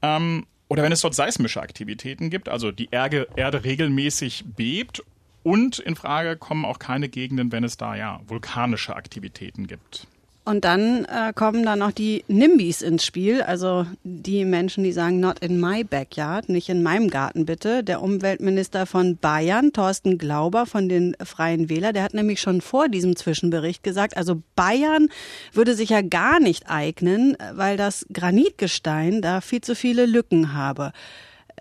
Ähm, 0.02 0.48
oder 0.68 0.82
wenn 0.82 0.92
es 0.92 1.02
dort 1.02 1.14
seismische 1.14 1.62
Aktivitäten 1.62 2.32
gibt, 2.32 2.50
also 2.50 2.72
die 2.72 2.88
Erde, 2.90 3.28
Erde 3.36 3.64
regelmäßig 3.64 4.46
bebt. 4.58 5.04
Und 5.44 5.78
in 5.78 5.96
Frage 5.96 6.38
kommen 6.38 6.66
auch 6.66 6.80
keine 6.80 7.08
Gegenden, 7.08 7.52
wenn 7.52 7.64
es 7.64 7.78
da 7.78 7.94
ja 7.94 8.20
vulkanische 8.26 8.96
Aktivitäten 8.96 9.68
gibt. 9.68 10.08
Und 10.44 10.66
dann 10.66 11.06
äh, 11.06 11.34
kommen 11.36 11.64
dann 11.64 11.80
noch 11.80 11.92
die 11.92 12.24
NIMBYs 12.28 12.82
ins 12.82 13.06
Spiel, 13.06 13.44
also 13.44 13.86
die 14.04 14.44
Menschen, 14.44 14.84
die 14.84 14.92
sagen, 14.92 15.20
not 15.20 15.38
in 15.40 15.60
my 15.60 15.84
backyard, 15.84 16.50
nicht 16.50 16.68
in 16.70 16.82
meinem 16.82 17.12
Garten 17.12 17.46
bitte. 17.46 17.84
Der 17.84 18.02
Umweltminister 18.02 18.88
von 18.88 19.18
Bayern, 19.18 19.72
Thorsten 19.72 20.18
Glauber 20.18 20.66
von 20.66 20.90
den 20.90 21.16
Freien 21.24 21.70
Wähler, 21.70 21.94
der 21.94 22.02
hat 22.02 22.16
nämlich 22.16 22.42
schon 22.42 22.62
vor 22.62 22.90
diesem 22.90 23.16
Zwischenbericht 23.16 23.84
gesagt, 23.84 24.18
also 24.18 24.42
Bayern 24.56 25.10
würde 25.54 25.76
sich 25.76 25.90
ja 25.90 26.02
gar 26.02 26.40
nicht 26.40 26.68
eignen, 26.68 27.38
weil 27.54 27.78
das 27.78 28.08
Granitgestein 28.12 29.22
da 29.22 29.42
viel 29.42 29.62
zu 29.62 29.76
viele 29.76 30.08
Lücken 30.08 30.54
habe. 30.54 30.92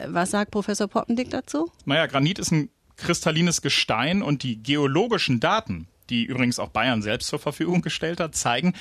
Was 0.07 0.31
sagt 0.31 0.53
Professor 0.53 0.89
Poppendick 0.89 1.29
dazu? 1.29 1.71
Naja, 1.85 2.07
Granit 2.07 2.39
ist 2.39 2.51
ein 2.51 2.71
kristallines 2.97 3.61
Gestein 3.61 4.23
und 4.23 4.43
die 4.43 4.63
geologischen 4.63 5.41
Daten, 5.41 5.87
die 6.11 6.25
übrigens 6.25 6.59
auch 6.59 6.69
Bayern 6.69 7.03
selbst 7.03 7.29
zur 7.29 7.39
Verfügung 7.39 7.83
gestellt 7.83 8.21
hat, 8.21 8.35
zeigen, 8.35 8.75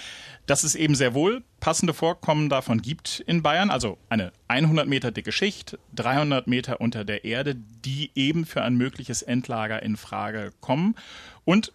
dass 0.46 0.64
es 0.64 0.76
eben 0.76 0.96
sehr 0.96 1.14
wohl 1.14 1.44
passende 1.60 1.94
Vorkommen 1.94 2.50
davon 2.50 2.82
gibt 2.82 3.20
in 3.22 3.42
Bayern. 3.44 3.70
Also 3.70 3.98
eine 4.10 4.34
100 4.48 4.88
Meter 4.88 5.12
dicke 5.12 5.32
Schicht, 5.32 5.78
300 5.96 6.48
Meter 6.48 6.82
unter 6.82 7.06
der 7.06 7.24
Erde, 7.24 7.56
die 7.56 8.12
eben 8.16 8.46
für 8.46 8.64
ein 8.64 8.76
mögliches 8.76 9.22
Endlager 9.22 9.82
in 9.84 9.96
Frage 9.96 10.52
kommen. 10.60 10.96
Und 11.46 11.72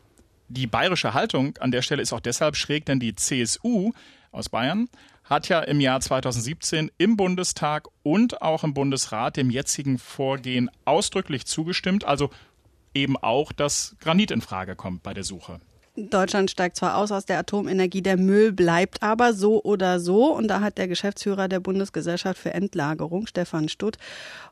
die 0.49 0.67
bayerische 0.67 1.15
Haltung 1.15 1.57
an 1.59 1.71
der 1.71 1.83
Stelle 1.83 2.03
ist 2.03 2.13
auch 2.13 2.21
deshalb 2.21 2.57
schräg, 2.57 2.85
denn 2.87 3.01
die 3.01 3.15
CSU 3.15 3.93
aus 4.31 4.49
Bayern 4.49 4.89
hat 5.25 5.49
ja 5.49 5.61
im 5.61 5.81
Jahr 5.81 6.01
2017 6.01 6.91
im 6.99 7.17
Bundestag 7.17 7.89
und 8.03 8.43
auch 8.43 8.63
im 8.63 8.75
Bundesrat 8.75 9.37
dem 9.37 9.51
jetzigen 9.51 9.99
Vorgehen 9.99 10.71
ausdrücklich 10.85 11.47
zugestimmt. 11.47 12.05
Also 12.05 12.31
eben 12.95 13.17
auch, 13.17 13.53
dass 13.53 13.97
Granit 14.01 14.31
in 14.31 14.41
Frage 14.41 14.77
kommt 14.77 15.03
bei 15.03 15.15
der 15.15 15.25
Suche. 15.25 15.61
Deutschland 15.97 16.51
steigt 16.51 16.75
zwar 16.75 16.97
aus 16.97 17.13
aus 17.13 17.25
der 17.25 17.39
Atomenergie, 17.39 18.03
der 18.03 18.17
Müll 18.17 18.53
bleibt 18.53 19.01
aber 19.05 19.33
so 19.33 19.63
oder 19.63 20.01
so. 20.01 20.35
Und 20.35 20.49
da 20.49 20.61
hat 20.61 20.77
der 20.77 20.89
Geschäftsführer 20.89 21.47
der 21.47 21.61
Bundesgesellschaft 21.61 22.37
für 22.41 22.53
Endlagerung, 22.53 23.29
Stefan 23.29 23.69
Stutt, 23.69 23.97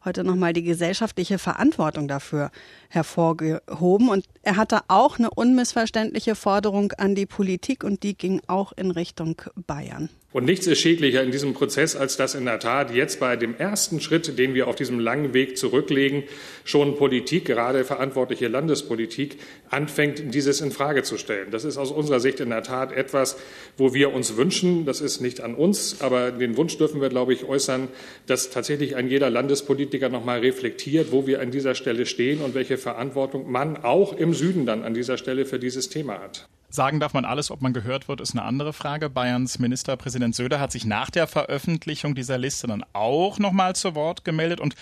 heute 0.04 0.22
nochmal 0.22 0.52
die 0.52 0.62
gesellschaftliche 0.62 1.38
Verantwortung 1.38 2.06
dafür 2.06 2.52
hervorgehoben. 2.90 4.08
Und 4.08 4.24
er 4.42 4.56
hatte 4.56 4.82
auch 4.86 5.18
eine 5.18 5.30
unmissverständliche 5.30 6.36
Forderung 6.36 6.92
an 6.92 7.16
die 7.16 7.26
Politik 7.26 7.82
und 7.82 8.04
die 8.04 8.16
ging 8.16 8.40
auch 8.46 8.70
in 8.70 8.92
Richtung 8.92 9.42
Bayern. 9.66 10.10
Und 10.32 10.46
nichts 10.46 10.66
ist 10.66 10.80
schädlicher 10.80 11.22
in 11.22 11.30
diesem 11.30 11.52
Prozess, 11.52 11.94
als 11.94 12.16
dass 12.16 12.34
in 12.34 12.46
der 12.46 12.58
Tat 12.58 12.94
jetzt 12.94 13.20
bei 13.20 13.36
dem 13.36 13.54
ersten 13.54 14.00
Schritt, 14.00 14.38
den 14.38 14.54
wir 14.54 14.66
auf 14.66 14.76
diesem 14.76 14.98
langen 14.98 15.34
Weg 15.34 15.58
zurücklegen, 15.58 16.24
schon 16.64 16.96
Politik, 16.96 17.44
gerade 17.44 17.84
verantwortliche 17.84 18.48
Landespolitik, 18.48 19.36
anfängt, 19.68 20.34
dieses 20.34 20.62
in 20.62 20.70
Frage 20.70 21.02
zu 21.02 21.18
stellen. 21.18 21.50
Das 21.50 21.64
ist 21.64 21.76
aus 21.76 21.90
unserer 21.90 22.18
Sicht 22.18 22.40
in 22.40 22.48
der 22.48 22.62
Tat 22.62 22.92
etwas, 22.92 23.36
wo 23.76 23.92
wir 23.92 24.14
uns 24.14 24.38
wünschen, 24.38 24.86
das 24.86 25.02
ist 25.02 25.20
nicht 25.20 25.42
an 25.42 25.54
uns, 25.54 26.00
aber 26.00 26.30
den 26.30 26.56
Wunsch 26.56 26.78
dürfen 26.78 27.02
wir, 27.02 27.10
glaube 27.10 27.34
ich, 27.34 27.44
äußern, 27.44 27.88
dass 28.26 28.48
tatsächlich 28.48 28.96
ein 28.96 29.08
jeder 29.08 29.28
Landespolitiker 29.28 30.08
noch 30.08 30.24
mal 30.24 30.40
reflektiert, 30.40 31.12
wo 31.12 31.26
wir 31.26 31.42
an 31.42 31.50
dieser 31.50 31.74
Stelle 31.74 32.06
stehen 32.06 32.40
und 32.40 32.54
welche 32.54 32.78
Verantwortung 32.78 33.50
man 33.50 33.76
auch 33.76 34.14
im 34.14 34.32
Süden 34.32 34.64
dann 34.64 34.82
an 34.82 34.94
dieser 34.94 35.18
Stelle 35.18 35.44
für 35.44 35.58
dieses 35.58 35.90
Thema 35.90 36.20
hat. 36.20 36.48
Sagen 36.72 37.00
darf 37.00 37.12
man 37.12 37.26
alles, 37.26 37.50
ob 37.50 37.60
man 37.60 37.74
gehört 37.74 38.08
wird, 38.08 38.22
ist 38.22 38.32
eine 38.32 38.44
andere 38.44 38.72
Frage. 38.72 39.10
Bayerns 39.10 39.58
Ministerpräsident 39.58 40.34
Söder 40.34 40.58
hat 40.58 40.72
sich 40.72 40.86
nach 40.86 41.10
der 41.10 41.26
Veröffentlichung 41.26 42.14
dieser 42.14 42.38
Liste 42.38 42.66
dann 42.66 42.82
auch 42.94 43.38
nochmal 43.38 43.76
zu 43.76 43.94
Wort 43.94 44.24
gemeldet 44.24 44.58
und 44.58 44.74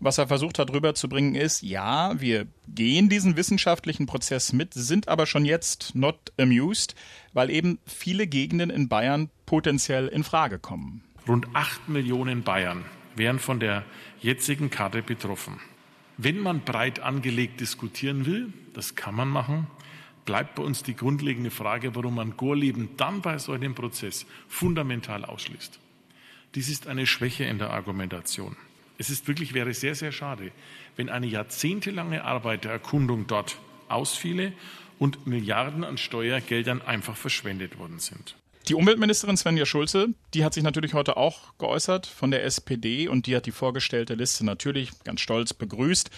was 0.00 0.18
er 0.18 0.26
versucht 0.26 0.58
hat 0.58 0.72
rüberzubringen 0.72 1.36
ist, 1.36 1.62
ja, 1.62 2.20
wir 2.20 2.48
gehen 2.66 3.08
diesen 3.08 3.36
wissenschaftlichen 3.36 4.06
Prozess 4.06 4.52
mit, 4.52 4.74
sind 4.74 5.06
aber 5.06 5.26
schon 5.26 5.44
jetzt 5.44 5.94
not 5.94 6.32
amused, 6.40 6.96
weil 7.32 7.50
eben 7.50 7.78
viele 7.86 8.26
Gegenden 8.26 8.70
in 8.70 8.88
Bayern 8.88 9.30
potenziell 9.46 10.08
in 10.08 10.24
Frage 10.24 10.58
kommen. 10.58 11.04
Rund 11.28 11.46
acht 11.52 11.88
Millionen 11.88 12.42
Bayern 12.42 12.84
wären 13.14 13.38
von 13.38 13.60
der 13.60 13.84
jetzigen 14.20 14.70
Karte 14.70 15.02
betroffen. 15.02 15.60
Wenn 16.16 16.40
man 16.40 16.62
breit 16.62 16.98
angelegt 16.98 17.60
diskutieren 17.60 18.26
will, 18.26 18.52
das 18.74 18.96
kann 18.96 19.14
man 19.14 19.28
machen, 19.28 19.68
bleibt 20.24 20.54
bei 20.54 20.62
uns 20.62 20.82
die 20.82 20.96
grundlegende 20.96 21.50
Frage, 21.50 21.94
warum 21.94 22.16
man 22.16 22.36
Gorleben 22.36 22.90
dann 22.96 23.22
bei 23.22 23.38
so 23.38 23.52
einem 23.52 23.74
Prozess 23.74 24.26
fundamental 24.48 25.24
ausschließt. 25.24 25.78
Dies 26.54 26.68
ist 26.68 26.86
eine 26.86 27.06
Schwäche 27.06 27.44
in 27.44 27.58
der 27.58 27.70
Argumentation. 27.70 28.56
Es 28.98 29.10
ist 29.10 29.26
wirklich, 29.26 29.54
wäre 29.54 29.72
sehr, 29.74 29.94
sehr 29.94 30.12
schade, 30.12 30.52
wenn 30.96 31.08
eine 31.08 31.26
jahrzehntelange 31.26 32.24
Arbeit 32.24 32.64
der 32.64 32.72
Erkundung 32.72 33.26
dort 33.26 33.56
ausfiele 33.88 34.52
und 34.98 35.26
Milliarden 35.26 35.82
an 35.82 35.98
Steuergeldern 35.98 36.82
einfach 36.82 37.16
verschwendet 37.16 37.78
worden 37.78 37.98
sind. 37.98 38.36
Die 38.68 38.74
Umweltministerin 38.74 39.36
Svenja 39.36 39.66
Schulze, 39.66 40.10
die 40.34 40.44
hat 40.44 40.54
sich 40.54 40.62
natürlich 40.62 40.94
heute 40.94 41.16
auch 41.16 41.58
geäußert 41.58 42.06
von 42.06 42.30
der 42.30 42.44
SPD 42.44 43.08
und 43.08 43.26
die 43.26 43.34
hat 43.34 43.46
die 43.46 43.50
vorgestellte 43.50 44.14
Liste 44.14 44.46
natürlich 44.46 44.92
ganz 45.02 45.20
stolz 45.20 45.52
begrüßt. 45.52 46.10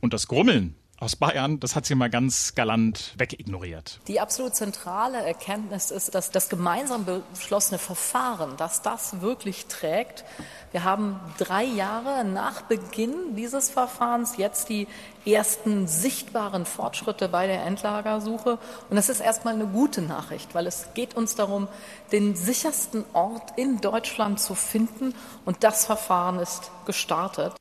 Und 0.00 0.14
das 0.14 0.26
Grummeln 0.26 0.74
aus 1.04 1.16
Bayern, 1.16 1.60
das 1.60 1.76
hat 1.76 1.84
sie 1.84 1.94
mal 1.94 2.08
ganz 2.08 2.54
galant 2.54 3.14
wegignoriert. 3.18 4.00
Die 4.08 4.20
absolut 4.20 4.56
zentrale 4.56 5.18
Erkenntnis 5.18 5.90
ist, 5.90 6.14
dass 6.14 6.30
das 6.30 6.48
gemeinsam 6.48 7.04
beschlossene 7.04 7.78
Verfahren, 7.78 8.56
dass 8.56 8.80
das 8.80 9.20
wirklich 9.20 9.66
trägt. 9.66 10.24
Wir 10.72 10.82
haben 10.82 11.20
drei 11.36 11.62
Jahre 11.62 12.24
nach 12.24 12.62
Beginn 12.62 13.36
dieses 13.36 13.68
Verfahrens 13.68 14.38
jetzt 14.38 14.70
die 14.70 14.88
ersten 15.26 15.86
sichtbaren 15.86 16.64
Fortschritte 16.64 17.28
bei 17.28 17.46
der 17.46 17.64
Endlagersuche. 17.64 18.58
Und 18.88 18.96
das 18.96 19.10
ist 19.10 19.20
erstmal 19.20 19.54
eine 19.54 19.66
gute 19.66 20.00
Nachricht, 20.00 20.54
weil 20.54 20.66
es 20.66 20.88
geht 20.94 21.14
uns 21.16 21.34
darum, 21.34 21.68
den 22.12 22.34
sichersten 22.34 23.04
Ort 23.12 23.56
in 23.56 23.80
Deutschland 23.80 24.40
zu 24.40 24.54
finden. 24.54 25.14
Und 25.44 25.64
das 25.64 25.84
Verfahren 25.84 26.38
ist 26.38 26.70
gestartet 26.86 27.54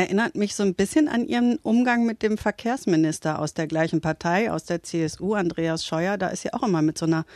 erinnert 0.00 0.34
mich 0.34 0.54
so 0.54 0.62
ein 0.62 0.74
bisschen 0.74 1.08
an 1.08 1.26
ihren 1.26 1.56
Umgang 1.58 2.06
mit 2.06 2.22
dem 2.22 2.38
Verkehrsminister 2.38 3.38
aus 3.38 3.54
der 3.54 3.66
gleichen 3.66 4.00
Partei, 4.00 4.50
aus 4.50 4.64
der 4.64 4.82
CSU, 4.82 5.34
Andreas 5.34 5.84
Scheuer. 5.84 6.16
Da 6.16 6.28
ist 6.28 6.42
sie 6.42 6.54
auch 6.54 6.62
immer 6.62 6.80
mit 6.80 6.96
so 6.96 7.06
einer 7.06 7.26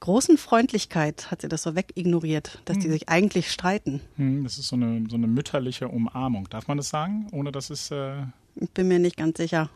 großen 0.00 0.36
Freundlichkeit, 0.36 1.30
hat 1.30 1.42
sie 1.42 1.48
das 1.48 1.62
so 1.62 1.76
wegignoriert, 1.76 2.60
dass 2.64 2.76
hm. 2.76 2.82
die 2.82 2.88
sich 2.90 3.08
eigentlich 3.08 3.50
streiten. 3.50 4.00
Hm, 4.16 4.44
das 4.44 4.58
ist 4.58 4.68
so 4.68 4.76
eine, 4.76 5.04
so 5.08 5.16
eine 5.16 5.28
mütterliche 5.28 5.88
Umarmung. 5.88 6.48
Darf 6.50 6.66
man 6.66 6.78
das 6.78 6.88
sagen? 6.88 7.28
Ohne 7.32 7.52
dass 7.52 7.70
es. 7.70 7.90
Äh 7.90 8.22
ich 8.56 8.70
bin 8.70 8.88
mir 8.88 8.98
nicht 8.98 9.16
ganz 9.16 9.36
sicher. 9.36 9.70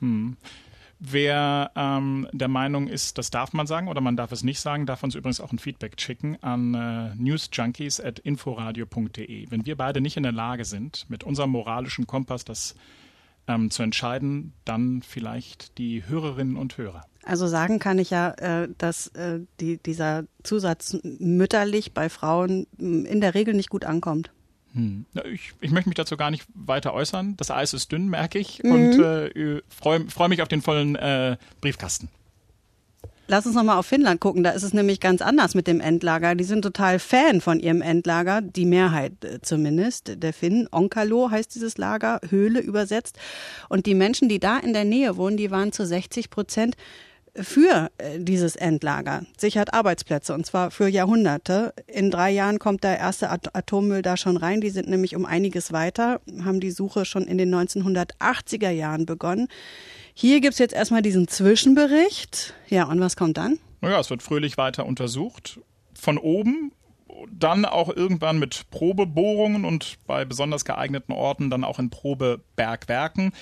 Hm. 0.00 0.36
Wer 1.00 1.72
ähm, 1.76 2.26
der 2.32 2.48
Meinung 2.48 2.88
ist, 2.88 3.18
das 3.18 3.30
darf 3.30 3.52
man 3.52 3.66
sagen 3.66 3.88
oder 3.88 4.00
man 4.00 4.16
darf 4.16 4.32
es 4.32 4.42
nicht 4.42 4.60
sagen, 4.60 4.86
darf 4.86 5.02
uns 5.02 5.14
übrigens 5.14 5.40
auch 5.40 5.52
ein 5.52 5.58
Feedback 5.58 6.00
schicken 6.00 6.42
an 6.42 6.72
äh, 6.74 7.14
newsjunkies.inforadio.de. 7.16 9.50
Wenn 9.50 9.66
wir 9.66 9.76
beide 9.76 10.00
nicht 10.00 10.16
in 10.16 10.22
der 10.22 10.32
Lage 10.32 10.64
sind, 10.64 11.04
mit 11.08 11.24
unserem 11.24 11.50
moralischen 11.50 12.06
Kompass 12.06 12.44
das 12.44 12.74
ähm, 13.46 13.70
zu 13.70 13.82
entscheiden, 13.82 14.54
dann 14.64 15.02
vielleicht 15.02 15.76
die 15.78 16.06
Hörerinnen 16.06 16.56
und 16.56 16.78
Hörer. 16.78 17.04
Also 17.24 17.46
sagen 17.46 17.78
kann 17.78 17.98
ich 17.98 18.10
ja, 18.10 18.30
äh, 18.32 18.68
dass 18.78 19.08
äh, 19.08 19.40
die, 19.60 19.78
dieser 19.78 20.24
Zusatz 20.42 20.96
mütterlich 21.02 21.92
bei 21.92 22.08
Frauen 22.08 22.66
in 22.78 23.20
der 23.20 23.34
Regel 23.34 23.54
nicht 23.54 23.70
gut 23.70 23.84
ankommt. 23.84 24.30
Hm. 24.74 25.06
Ich, 25.32 25.52
ich, 25.60 25.70
möchte 25.70 25.88
mich 25.88 25.96
dazu 25.96 26.16
gar 26.16 26.30
nicht 26.30 26.44
weiter 26.52 26.92
äußern. 26.94 27.36
Das 27.36 27.50
Eis 27.50 27.74
ist 27.74 27.92
dünn, 27.92 28.08
merke 28.08 28.38
ich. 28.38 28.62
Mhm. 28.62 28.72
Und 28.72 28.98
äh, 29.00 29.62
freue 29.68 30.08
freu 30.08 30.28
mich 30.28 30.42
auf 30.42 30.48
den 30.48 30.62
vollen 30.62 30.96
äh, 30.96 31.36
Briefkasten. 31.60 32.08
Lass 33.26 33.46
uns 33.46 33.54
nochmal 33.54 33.78
auf 33.78 33.86
Finnland 33.86 34.20
gucken. 34.20 34.44
Da 34.44 34.50
ist 34.50 34.64
es 34.64 34.74
nämlich 34.74 35.00
ganz 35.00 35.22
anders 35.22 35.54
mit 35.54 35.66
dem 35.66 35.80
Endlager. 35.80 36.34
Die 36.34 36.44
sind 36.44 36.62
total 36.62 36.98
Fan 36.98 37.40
von 37.40 37.58
ihrem 37.58 37.80
Endlager, 37.80 38.42
die 38.42 38.66
Mehrheit 38.66 39.24
äh, 39.24 39.40
zumindest. 39.40 40.22
Der 40.22 40.34
Finn, 40.34 40.68
Onkalo 40.70 41.30
heißt 41.30 41.54
dieses 41.54 41.78
Lager, 41.78 42.20
Höhle 42.28 42.60
übersetzt. 42.60 43.16
Und 43.70 43.86
die 43.86 43.94
Menschen, 43.94 44.28
die 44.28 44.40
da 44.40 44.58
in 44.58 44.74
der 44.74 44.84
Nähe 44.84 45.16
wohnen, 45.16 45.38
die 45.38 45.50
waren 45.50 45.72
zu 45.72 45.86
60 45.86 46.28
Prozent 46.28 46.76
für 47.36 47.90
äh, 47.98 48.18
dieses 48.18 48.56
Endlager, 48.56 49.22
sichert 49.36 49.74
Arbeitsplätze 49.74 50.34
und 50.34 50.46
zwar 50.46 50.70
für 50.70 50.88
Jahrhunderte. 50.88 51.74
In 51.86 52.10
drei 52.10 52.30
Jahren 52.30 52.58
kommt 52.58 52.84
der 52.84 52.98
erste 52.98 53.30
Atommüll 53.30 54.02
da 54.02 54.16
schon 54.16 54.36
rein. 54.36 54.60
Die 54.60 54.70
sind 54.70 54.88
nämlich 54.88 55.16
um 55.16 55.24
einiges 55.24 55.72
weiter, 55.72 56.20
haben 56.44 56.60
die 56.60 56.70
Suche 56.70 57.04
schon 57.04 57.24
in 57.24 57.38
den 57.38 57.54
1980er 57.54 58.70
Jahren 58.70 59.06
begonnen. 59.06 59.48
Hier 60.14 60.40
gibt's 60.40 60.58
jetzt 60.58 60.74
erstmal 60.74 61.02
diesen 61.02 61.26
Zwischenbericht. 61.26 62.54
Ja, 62.68 62.84
und 62.84 63.00
was 63.00 63.16
kommt 63.16 63.36
dann? 63.36 63.58
Naja, 63.80 63.98
es 63.98 64.10
wird 64.10 64.22
fröhlich 64.22 64.56
weiter 64.56 64.86
untersucht. 64.86 65.60
Von 65.94 66.18
oben 66.18 66.72
dann 67.30 67.64
auch 67.64 67.94
irgendwann 67.94 68.38
mit 68.38 68.70
Probebohrungen 68.70 69.64
und 69.64 69.98
bei 70.06 70.24
besonders 70.24 70.64
geeigneten 70.64 71.12
Orten 71.12 71.50
dann 71.50 71.64
auch 71.64 71.78
in 71.78 71.90
Probebergwerken. 71.90 73.32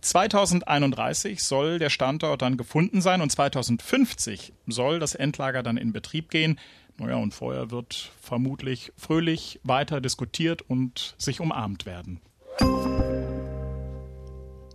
2031 0.00 1.42
soll 1.42 1.78
der 1.78 1.90
Standort 1.90 2.42
dann 2.42 2.56
gefunden 2.56 3.00
sein 3.00 3.20
und 3.20 3.30
2050 3.30 4.52
soll 4.66 4.98
das 4.98 5.14
Endlager 5.14 5.62
dann 5.62 5.76
in 5.76 5.92
Betrieb 5.92 6.30
gehen. 6.30 6.58
Naja, 6.98 7.16
und 7.16 7.32
vorher 7.32 7.70
wird 7.70 8.10
vermutlich 8.20 8.92
fröhlich 8.96 9.60
weiter 9.62 10.00
diskutiert 10.00 10.62
und 10.62 11.14
sich 11.18 11.40
umarmt 11.40 11.86
werden. 11.86 12.20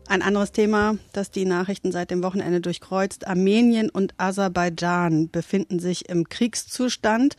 Ein 0.07 0.21
anderes 0.21 0.51
Thema, 0.51 0.97
das 1.13 1.31
die 1.31 1.45
Nachrichten 1.45 1.91
seit 1.91 2.11
dem 2.11 2.23
Wochenende 2.23 2.61
durchkreuzt. 2.61 3.25
Armenien 3.25 3.89
und 3.89 4.13
Aserbaidschan 4.17 5.29
befinden 5.29 5.79
sich 5.79 6.09
im 6.09 6.27
Kriegszustand. 6.27 7.35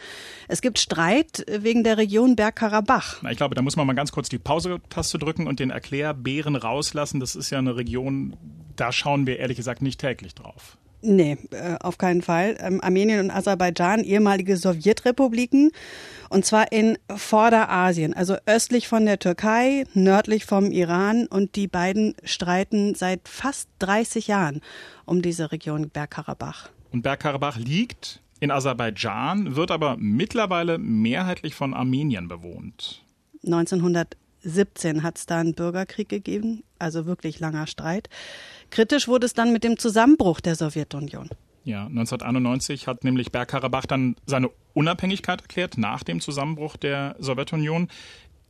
Es 0.49 0.63
gibt 0.63 0.79
Streit 0.79 1.45
wegen 1.49 1.85
der 1.85 1.99
Region 1.99 2.37
Bergkarabach. 2.37 3.23
Ich 3.31 3.37
glaube, 3.37 3.55
da 3.55 3.63
muss 3.63 3.77
man 3.77 3.87
mal 3.87 3.93
ganz 3.93 4.13
kurz 4.13 4.29
die 4.29 4.39
Pause-Taste 4.39 5.19
drücken 5.19 5.47
und 5.47 5.61
den 5.61 5.71
Erklärbären 5.71 6.57
rauslassen. 6.57 7.21
Das 7.21 7.37
ist 7.37 7.51
ja 7.51 7.59
eine 7.59 7.77
Region, 7.77 8.37
da 8.77 8.93
schauen 8.93 9.27
wir 9.27 9.39
ehrlich 9.39 9.59
gesagt 9.59 9.83
nicht 9.83 10.01
täglich 10.01 10.35
drauf. 10.35 10.79
Nee, 11.07 11.37
äh, 11.51 11.77
auf 11.81 11.99
keinen 11.99 12.23
Fall. 12.23 12.57
Ähm, 12.61 12.81
Armenien 12.83 13.21
und 13.21 13.31
Aserbaidschan, 13.31 14.05
ehemalige 14.05 14.57
Sowjetrepubliken, 14.57 15.71
und 16.31 16.47
zwar 16.47 16.73
in 16.73 16.97
Vorderasien, 17.15 18.15
also 18.15 18.37
östlich 18.47 18.89
von 18.89 19.05
der 19.05 19.19
Türkei, 19.19 19.85
nördlich 19.93 20.47
vom 20.47 20.73
Iran. 20.73 21.27
Und 21.27 21.57
die 21.57 21.69
beiden 21.69 22.15
streiten 22.25 22.95
seit 22.95 23.29
fast 23.29 23.69
30 23.81 24.29
Jahren 24.29 24.63
um 25.05 25.21
diese 25.21 25.53
Region 25.53 25.91
Bergkarabach. 25.91 26.71
Und 26.91 27.03
Bergkarabach 27.03 27.59
liegt 27.59 28.21
in 28.41 28.51
Aserbaidschan, 28.51 29.57
wird 29.57 29.71
aber 29.71 29.97
mittlerweile 29.99 30.79
mehrheitlich 30.79 31.55
von 31.55 31.75
Armenien 31.75 32.29
bewohnt. 32.29 33.03
1917 34.45 35.03
hat 35.03 35.19
es 35.19 35.27
da 35.27 35.41
einen 35.41 35.55
Bürgerkrieg 35.55 36.09
gegeben, 36.09 36.65
also 36.79 37.07
wirklich 37.07 37.41
langer 37.41 37.67
Streit. 37.67 38.09
Kritisch 38.71 39.09
wurde 39.09 39.27
es 39.27 39.35
dann 39.35 39.53
mit 39.53 39.65
dem 39.65 39.79
Zusammenbruch 39.79 40.41
der 40.41 40.55
Sowjetunion. 40.55 41.31
Ja, 41.65 41.87
1991 41.87 42.87
hat 42.87 43.05
nämlich 43.05 43.33
Bergkarabach 43.33 43.87
dann 43.87 44.17
seine 44.27 44.51
Unabhängigkeit 44.75 45.41
erklärt 45.41 45.79
nach 45.79 46.03
dem 46.03 46.21
Zusammenbruch 46.21 46.77
der 46.77 47.17
Sowjetunion. 47.19 47.89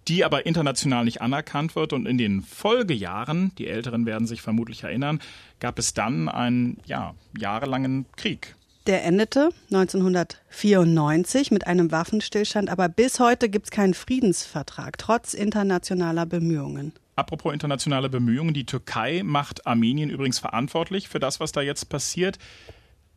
die 0.06 0.22
aber 0.22 0.44
international 0.44 1.06
nicht 1.06 1.22
anerkannt 1.22 1.76
wird. 1.76 1.94
Und 1.94 2.04
in 2.06 2.18
den 2.18 2.42
Folgejahren, 2.42 3.52
die 3.56 3.66
Älteren 3.66 4.04
werden 4.04 4.26
sich 4.26 4.42
vermutlich 4.42 4.84
erinnern, 4.84 5.18
gab 5.60 5.78
es 5.78 5.94
dann 5.94 6.28
einen 6.28 6.76
ja, 6.84 7.14
jahrelangen 7.38 8.04
Krieg. 8.14 8.54
Der 8.86 9.02
endete 9.02 9.48
1994 9.72 11.50
mit 11.50 11.66
einem 11.66 11.90
Waffenstillstand, 11.90 12.68
aber 12.68 12.90
bis 12.90 13.18
heute 13.18 13.48
gibt 13.48 13.66
es 13.66 13.70
keinen 13.70 13.94
Friedensvertrag, 13.94 14.98
trotz 14.98 15.32
internationaler 15.32 16.26
Bemühungen. 16.26 16.92
Apropos 17.16 17.54
internationale 17.54 18.10
Bemühungen, 18.10 18.52
die 18.52 18.66
Türkei 18.66 19.22
macht 19.24 19.66
Armenien 19.66 20.10
übrigens 20.10 20.38
verantwortlich 20.38 21.08
für 21.08 21.18
das, 21.18 21.40
was 21.40 21.52
da 21.52 21.62
jetzt 21.62 21.88
passiert. 21.88 22.38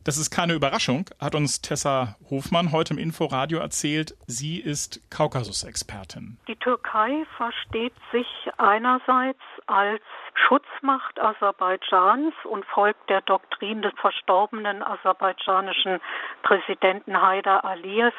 Das 0.08 0.16
ist 0.16 0.30
keine 0.30 0.54
Überraschung, 0.54 1.04
hat 1.20 1.34
uns 1.34 1.60
Tessa 1.60 2.16
Hofmann 2.30 2.72
heute 2.72 2.94
im 2.94 2.98
Inforadio 2.98 3.58
erzählt. 3.58 4.16
Sie 4.26 4.58
ist 4.58 5.02
Kaukasus-Expertin. 5.10 6.38
Die 6.48 6.56
Türkei 6.56 7.26
versteht 7.36 7.92
sich 8.10 8.26
einerseits 8.56 9.42
als 9.66 10.00
Schutzmacht 10.32 11.20
Aserbaidschans 11.20 12.32
und 12.44 12.64
folgt 12.64 13.10
der 13.10 13.20
Doktrin 13.20 13.82
des 13.82 13.92
verstorbenen 14.00 14.82
aserbaidschanischen 14.82 16.00
Präsidenten 16.42 17.20
Haider 17.20 17.66
Aliyev, 17.66 18.14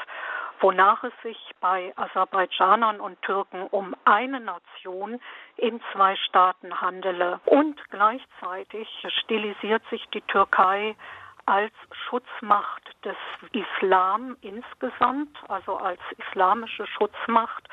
wonach 0.59 1.03
es 1.03 1.13
sich 1.23 1.39
bei 1.59 1.91
Aserbaidschanern 1.95 2.99
und 2.99 3.19
Türken 3.23 3.63
um 3.63 3.95
eine 4.05 4.39
Nation 4.39 5.19
in 5.57 5.81
zwei 5.91 6.15
Staaten 6.17 6.81
handele. 6.81 7.39
Und 7.45 7.81
gleichzeitig 7.89 8.87
stilisiert 9.23 9.81
sich 9.89 10.05
die 10.13 10.21
Türkei 10.21 10.95
als 11.49 11.73
Schutzmacht 12.07 12.83
des 13.03 13.15
Islam 13.51 14.37
insgesamt, 14.41 15.35
also 15.47 15.77
als 15.77 15.99
islamische 16.29 16.85
Schutzmacht 16.85 17.67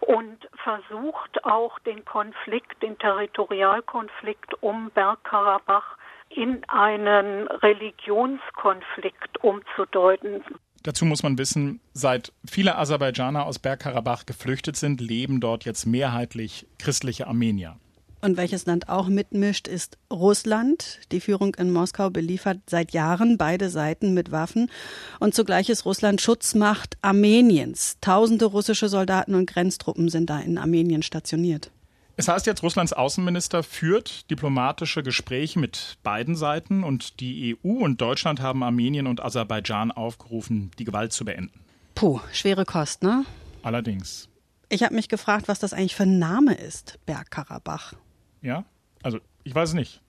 und 0.00 0.38
versucht 0.64 1.44
auch 1.44 1.78
den 1.80 2.04
Konflikt, 2.06 2.82
den 2.82 2.98
Territorialkonflikt 2.98 4.62
um 4.62 4.90
Bergkarabach 4.94 5.98
in 6.30 6.64
einen 6.68 7.46
Religionskonflikt 7.48 9.44
umzudeuten. 9.44 10.42
Dazu 10.82 11.04
muss 11.04 11.22
man 11.22 11.36
wissen, 11.36 11.80
seit 11.92 12.32
viele 12.50 12.78
Aserbaidschaner 12.78 13.44
aus 13.44 13.58
Bergkarabach 13.58 14.24
geflüchtet 14.24 14.76
sind, 14.76 15.02
leben 15.02 15.40
dort 15.40 15.66
jetzt 15.66 15.84
mehrheitlich 15.84 16.66
christliche 16.78 17.26
Armenier. 17.26 17.76
Und 18.24 18.36
welches 18.36 18.66
Land 18.66 18.88
auch 18.88 19.08
mitmischt, 19.08 19.66
ist 19.66 19.98
Russland. 20.10 21.00
Die 21.10 21.20
Führung 21.20 21.56
in 21.56 21.72
Moskau 21.72 22.08
beliefert 22.08 22.58
seit 22.70 22.92
Jahren 22.92 23.36
beide 23.36 23.68
Seiten 23.68 24.14
mit 24.14 24.30
Waffen. 24.30 24.70
Und 25.18 25.34
zugleich 25.34 25.68
ist 25.68 25.84
Russland 25.84 26.20
Schutzmacht 26.20 26.96
Armeniens. 27.02 27.96
Tausende 28.00 28.44
russische 28.44 28.88
Soldaten 28.88 29.34
und 29.34 29.46
Grenztruppen 29.46 30.08
sind 30.08 30.30
da 30.30 30.38
in 30.38 30.56
Armenien 30.56 31.02
stationiert. 31.02 31.72
Es 32.16 32.28
heißt 32.28 32.46
jetzt, 32.46 32.62
Russlands 32.62 32.92
Außenminister 32.92 33.64
führt 33.64 34.30
diplomatische 34.30 35.02
Gespräche 35.02 35.58
mit 35.58 35.96
beiden 36.04 36.36
Seiten 36.36 36.84
und 36.84 37.18
die 37.18 37.56
EU 37.64 37.84
und 37.84 38.00
Deutschland 38.00 38.40
haben 38.40 38.62
Armenien 38.62 39.08
und 39.08 39.20
Aserbaidschan 39.20 39.90
aufgerufen, 39.90 40.70
die 40.78 40.84
Gewalt 40.84 41.12
zu 41.12 41.24
beenden. 41.24 41.58
Puh, 41.96 42.20
schwere 42.32 42.64
Kost, 42.64 43.02
ne? 43.02 43.24
Allerdings. 43.64 44.28
Ich 44.68 44.84
habe 44.84 44.94
mich 44.94 45.08
gefragt, 45.08 45.48
was 45.48 45.58
das 45.58 45.72
eigentlich 45.72 45.96
für 45.96 46.04
ein 46.04 46.20
Name 46.20 46.54
ist, 46.54 46.98
Bergkarabach. 47.04 47.94
Ja? 48.42 48.64
Also, 49.02 49.18
ich 49.44 49.54
weiß 49.54 49.70
es 49.70 49.74
nicht. 49.74 50.00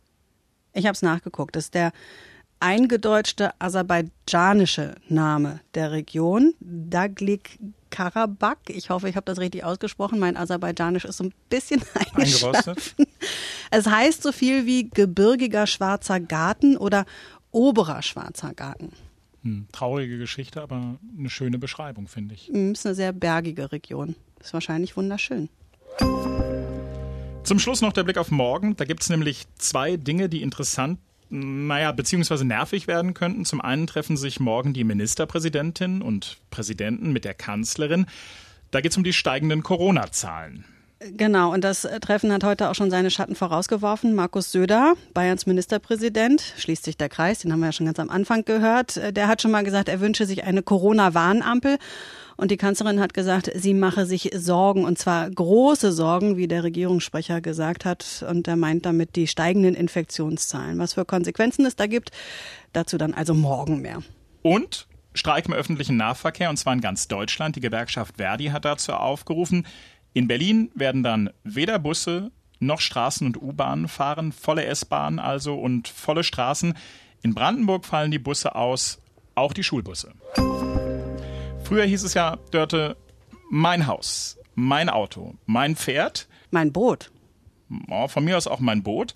Ich 0.74 0.86
habe 0.86 0.94
es 0.94 1.02
nachgeguckt. 1.02 1.56
Das 1.56 1.66
ist 1.66 1.74
der 1.74 1.92
eingedeutschte 2.60 3.52
aserbaidschanische 3.60 4.96
Name 5.10 5.60
der 5.74 5.92
Region, 5.92 6.54
Daglik 6.62 7.60
Karabakh. 7.90 8.70
Ich 8.70 8.90
hoffe, 8.90 9.10
ich 9.10 9.16
habe 9.16 9.25
das 9.25 9.38
richtig 9.38 9.63
ausgesprochen. 9.63 10.18
Mein 10.18 10.38
Aserbaidschanisch 10.38 11.06
ist 11.06 11.18
so 11.18 11.25
ein 11.25 11.34
bisschen 11.50 11.82
eingerostet. 12.16 12.96
Es 13.70 13.86
heißt 13.88 14.24
so 14.24 14.32
viel 14.32 14.66
wie 14.66 14.90
gebirgiger 14.90 15.68
schwarzer 15.68 16.20
Garten 16.20 16.78
oder 16.78 17.06
oberer 17.52 18.02
schwarzer 18.02 18.54
Garten. 18.54 18.94
Hm, 19.44 19.68
traurige 19.72 20.18
Geschichte, 20.18 20.62
aber 20.62 20.98
eine 21.18 21.30
schöne 21.30 21.60
Beschreibung, 21.60 22.08
finde 22.08 22.34
ich. 22.36 22.48
Hm, 22.48 22.72
ist 22.72 22.86
eine 22.86 22.96
sehr 22.96 23.12
bergige 23.12 23.72
Region. 23.72 24.16
Ist 24.40 24.54
wahrscheinlich 24.54 24.96
wunderschön. 24.96 25.50
Zum 27.53 27.60
Schluss 27.60 27.81
noch 27.81 27.93
der 27.93 28.03
Blick 28.03 28.17
auf 28.17 28.31
morgen. 28.31 28.75
Da 28.77 28.83
gibt 28.83 29.03
es 29.03 29.10
nämlich 29.12 29.45
zwei 29.60 29.95
Dinge, 29.95 30.27
die 30.27 30.41
interessant, 30.41 30.98
naja, 31.29 31.91
beziehungsweise 31.91 32.45
nervig 32.45 32.88
werden 32.88 33.13
könnten. 33.13 33.45
Zum 33.45 33.62
einen 33.62 33.86
treffen 33.86 34.17
sich 34.17 34.39
morgen 34.39 34.73
die 34.73 34.84
Ministerpräsidentin 34.84 36.01
und 36.01 36.39
Präsidenten 36.49 37.12
mit 37.12 37.25
der 37.25 37.36
Kanzlerin. 37.36 38.08
Da 38.71 38.82
geht 38.82 38.89
es 38.89 38.97
um 38.97 39.04
die 39.04 39.13
steigenden 39.13 39.62
Corona-Zahlen. 39.62 40.65
Genau, 41.12 41.52
und 41.52 41.63
das 41.63 41.88
Treffen 42.02 42.32
hat 42.32 42.44
heute 42.44 42.70
auch 42.70 42.76
schon 42.76 42.89
seine 42.89 43.12
Schatten 43.12 43.36
vorausgeworfen. 43.36 44.16
Markus 44.16 44.52
Söder, 44.52 44.94
Bayerns 45.13 45.46
Ministerpräsident, 45.46 46.54
schließt 46.58 46.84
sich 46.84 46.98
der 46.98 47.10
Kreis, 47.10 47.39
den 47.39 47.52
haben 47.52 47.60
wir 47.60 47.68
ja 47.68 47.72
schon 47.74 47.86
ganz 47.86 48.00
am 48.00 48.10
Anfang 48.10 48.46
gehört. 48.46 49.00
Der 49.16 49.28
hat 49.28 49.42
schon 49.42 49.52
mal 49.52 49.63
gesagt, 49.63 49.89
er 49.89 50.00
wünsche 50.00 50.26
sich 50.26 50.44
eine 50.44 50.63
Corona-Warnampel. 50.63 51.78
Und 52.36 52.52
die 52.52 52.58
Kanzlerin 52.58 53.00
hat 53.00 53.13
gesagt, 53.13 53.52
sie 53.54 53.74
mache 53.74 54.06
sich 54.06 54.32
Sorgen, 54.34 54.86
und 54.86 54.98
zwar 54.98 55.30
große 55.30 55.92
Sorgen, 55.92 56.36
wie 56.38 56.48
der 56.48 56.63
Regierungssprecher 56.63 57.42
gesagt 57.42 57.86
hat. 57.86 58.26
Und 58.28 58.48
er 58.48 58.56
meint 58.56 58.86
damit 58.86 59.16
die 59.16 59.28
steigenden 59.28 59.76
Infektionszahlen. 59.76 60.80
Was 60.80 60.94
für 60.94 61.06
Konsequenzen 61.06 61.66
es 61.66 61.76
da 61.76 61.86
gibt, 61.86 62.12
dazu 62.72 62.98
dann 62.98 63.13
also 63.13 63.34
morgen 63.34 63.82
mehr. 63.82 64.02
Und 64.42 64.88
Streik 65.16 65.46
im 65.46 65.54
öffentlichen 65.54 65.96
Nahverkehr, 65.96 66.50
und 66.50 66.58
zwar 66.58 66.74
in 66.74 66.82
ganz 66.82 67.08
Deutschland. 67.08 67.56
Die 67.56 67.62
Gewerkschaft 67.62 68.18
Verdi 68.18 68.46
hat 68.46 68.66
dazu 68.66 68.94
aufgerufen. 68.94 69.68
In 70.13 70.28
Berlin 70.28 70.69
werden 70.76 71.02
dann 71.02 71.32
weder 71.43 71.80
Busse 71.80 72.32
noch 72.60 72.80
Straßen 72.80 73.26
und 73.26 73.41
U-Bahnen 73.41 73.88
fahren, 73.88 74.32
volle 74.32 74.65
S-Bahnen 74.65 75.19
also 75.19 75.56
und 75.56 75.88
volle 75.88 76.23
Straßen. 76.23 76.76
In 77.23 77.34
Brandenburg 77.34 77.86
fallen 77.86 78.12
die 78.12 78.19
Busse 78.19 78.56
aus, 78.56 79.02
auch 79.34 79.54
die 79.54 79.63
Schulbusse. 79.63 80.13
Früher 81.63 81.86
hieß 81.86 82.04
es 82.04 82.13
ja, 82.13 82.38
Dörte, 82.52 82.95
mein 83.49 83.88
Haus, 83.88 84.38
mein 84.54 84.89
Auto, 84.89 85.34
mein 85.45 85.76
Pferd. 85.76 86.28
Mein 86.52 86.71
Boot. 86.71 87.12
Oh, 87.89 88.08
von 88.08 88.23
mir 88.23 88.38
aus 88.38 88.45
auch 88.45 88.60
mein 88.60 88.84
Boot. 88.84 89.15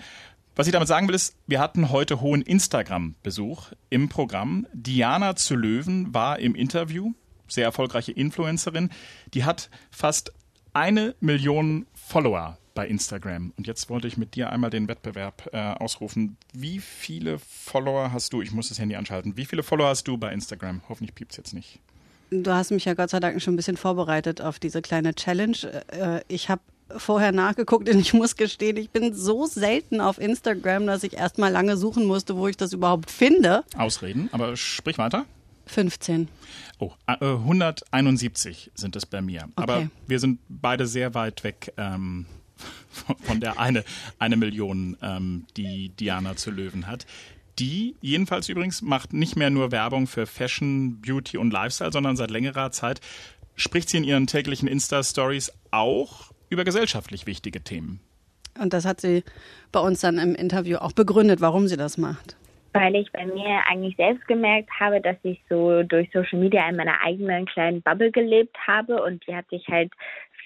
Was 0.56 0.66
ich 0.66 0.74
damit 0.74 0.88
sagen 0.88 1.08
will, 1.08 1.14
ist, 1.14 1.36
wir 1.46 1.60
hatten 1.60 1.92
heute 1.92 2.22
hohen 2.22 2.42
Instagram-Besuch 2.42 3.74
im 3.92 4.10
Programm. 4.10 4.66
Diana 4.74 5.36
zu 5.36 5.56
Löwen 5.56 6.12
war 6.16 6.40
im 6.40 6.56
Interview, 6.56 7.14
sehr 7.48 7.66
erfolgreiche 7.66 8.12
Influencerin. 8.12 8.90
Die 9.36 9.46
hat 9.46 9.70
fast 9.92 10.34
eine 10.78 11.16
Million 11.22 11.88
Follower 11.96 12.58
bei 12.76 12.88
Instagram. 12.88 13.52
Und 13.58 13.66
jetzt 13.66 13.90
wollte 13.90 14.08
ich 14.08 14.18
mit 14.18 14.36
dir 14.36 14.52
einmal 14.52 14.70
den 14.70 14.88
Wettbewerb 14.88 15.50
äh, 15.52 15.58
ausrufen. 15.58 16.38
Wie 16.54 16.80
viele 16.80 17.40
Follower 17.40 18.12
hast 18.14 18.32
du? 18.32 18.44
Ich 18.44 18.52
muss 18.52 18.70
das 18.70 18.78
Handy 18.78 18.96
anschalten. 18.96 19.36
Wie 19.36 19.46
viele 19.46 19.64
Follower 19.64 19.88
hast 19.90 20.08
du 20.08 20.18
bei 20.18 20.32
Instagram? 20.32 20.82
Hoffentlich 20.88 21.16
piept 21.16 21.32
es 21.32 21.38
jetzt 21.38 21.54
nicht. 21.54 21.80
Du 22.30 22.52
hast 22.52 22.70
mich 22.70 22.86
ja 22.86 22.94
Gott 22.94 23.10
sei 23.10 23.20
Dank 23.20 23.42
schon 23.42 23.56
ein 23.56 23.58
bisschen 23.58 23.78
vorbereitet 23.78 24.40
auf 24.42 24.60
diese 24.60 24.84
kleine 24.84 25.16
Challenge. 25.16 25.58
Äh, 25.88 26.22
ich 26.28 26.50
habe 26.50 26.62
vorher 26.96 27.32
nachgeguckt 27.32 27.90
und 27.90 28.00
ich 28.00 28.14
muss 28.14 28.36
gestehen, 28.36 28.78
ich 28.78 28.92
bin 28.92 29.16
so 29.16 29.48
selten 29.48 30.00
auf 30.00 30.20
Instagram, 30.20 30.86
dass 30.86 31.04
ich 31.04 31.14
erst 31.14 31.40
mal 31.40 31.52
lange 31.52 31.76
suchen 31.76 32.06
musste, 32.06 32.38
wo 32.38 32.48
ich 32.48 32.56
das 32.56 32.74
überhaupt 32.74 33.10
finde. 33.10 33.64
Ausreden, 33.76 34.30
aber 34.32 34.56
sprich 34.56 35.00
weiter. 35.00 35.26
15. 35.68 36.28
Oh, 36.80 36.92
äh, 37.08 37.14
171 37.24 38.72
sind 38.76 38.96
es 38.96 39.06
bei 39.06 39.22
mir. 39.22 39.44
Okay. 39.44 39.52
Aber 39.56 39.90
wir 40.08 40.20
sind 40.20 40.40
beide 40.50 40.88
sehr 40.88 41.14
weit 41.14 41.44
weg 41.44 41.74
ähm, 41.78 42.26
von 43.24 43.40
der 43.40 43.60
eine, 43.60 43.84
eine 44.20 44.38
Million, 44.38 44.98
ähm, 45.02 45.46
die 45.56 45.90
Diana 45.90 46.36
zu 46.36 46.52
Löwen 46.52 46.88
hat 46.88 47.06
die 47.60 47.96
jedenfalls 48.02 48.50
übrigens 48.50 48.82
macht 48.82 49.14
nicht 49.14 49.36
mehr 49.36 49.50
nur 49.50 49.72
Werbung 49.72 50.08
für 50.08 50.26
Fashion, 50.26 51.02
Beauty 51.02 51.38
und 51.38 51.52
Lifestyle, 51.52 51.92
sondern 51.92 52.16
seit 52.16 52.32
längerer 52.32 52.72
Zeit 52.72 53.02
spricht 53.56 53.90
sie 53.90 53.98
in 53.98 54.04
ihren 54.04 54.28
täglichen 54.28 54.68
Insta-Stories 54.68 55.52
auch 55.72 56.32
über 56.50 56.64
gesellschaftlich 56.64 57.26
wichtige 57.26 57.64
Themen. 57.64 58.00
Und 58.60 58.74
das 58.74 58.86
hat 58.86 59.02
sie 59.02 59.24
bei 59.72 59.80
uns 59.80 60.02
dann 60.02 60.18
im 60.18 60.36
Interview 60.36 60.78
auch 60.78 60.92
begründet, 60.92 61.42
warum 61.42 61.68
sie 61.68 61.78
das 61.78 61.98
macht. 61.98 62.38
Weil 62.78 62.96
ich 62.96 63.12
bei 63.12 63.26
mir 63.26 63.64
eigentlich 63.68 63.96
selbst 63.96 64.28
gemerkt 64.28 64.70
habe, 64.80 65.02
dass 65.02 65.18
ich 65.24 65.42
so 65.50 65.84
durch 65.84 66.10
Social 66.12 66.40
Media 66.40 66.70
in 66.70 66.76
meiner 66.76 67.02
eigenen 67.04 67.46
kleinen 67.46 67.82
Bubble 67.82 68.12
gelebt 68.12 68.56
habe 68.68 69.02
und 69.04 69.26
die 69.28 69.36
hat 69.36 69.50
sich 69.50 69.68
halt 69.68 69.92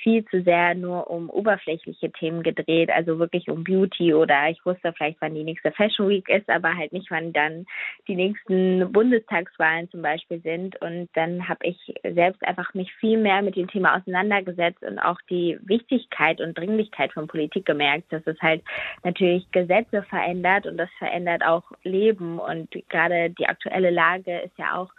viel 0.01 0.25
zu 0.25 0.41
sehr 0.43 0.75
nur 0.75 1.09
um 1.09 1.29
oberflächliche 1.29 2.11
Themen 2.11 2.43
gedreht, 2.43 2.89
also 2.89 3.19
wirklich 3.19 3.49
um 3.49 3.63
Beauty 3.63 4.13
oder 4.13 4.49
ich 4.49 4.63
wusste 4.65 4.93
vielleicht, 4.93 5.21
wann 5.21 5.35
die 5.35 5.43
nächste 5.43 5.71
Fashion 5.71 6.09
Week 6.09 6.27
ist, 6.29 6.49
aber 6.49 6.75
halt 6.75 6.91
nicht, 6.93 7.09
wann 7.11 7.33
dann 7.33 7.65
die 8.07 8.15
nächsten 8.15 8.91
Bundestagswahlen 8.91 9.89
zum 9.89 10.01
Beispiel 10.01 10.41
sind. 10.41 10.81
Und 10.81 11.09
dann 11.13 11.47
habe 11.47 11.65
ich 11.65 11.93
selbst 12.03 12.43
einfach 12.43 12.73
mich 12.73 12.93
viel 12.95 13.17
mehr 13.17 13.41
mit 13.41 13.55
dem 13.55 13.67
Thema 13.67 13.97
auseinandergesetzt 13.97 14.83
und 14.83 14.99
auch 14.99 15.19
die 15.29 15.57
Wichtigkeit 15.63 16.41
und 16.41 16.57
Dringlichkeit 16.57 17.13
von 17.13 17.27
Politik 17.27 17.65
gemerkt, 17.65 18.11
dass 18.11 18.25
es 18.25 18.39
halt 18.41 18.61
natürlich 19.03 19.49
Gesetze 19.51 20.03
verändert 20.03 20.65
und 20.65 20.77
das 20.77 20.89
verändert 20.97 21.45
auch 21.45 21.63
Leben. 21.83 22.39
Und 22.39 22.69
gerade 22.89 23.29
die 23.29 23.47
aktuelle 23.47 23.91
Lage 23.91 24.39
ist 24.39 24.57
ja 24.57 24.77
auch 24.77 24.91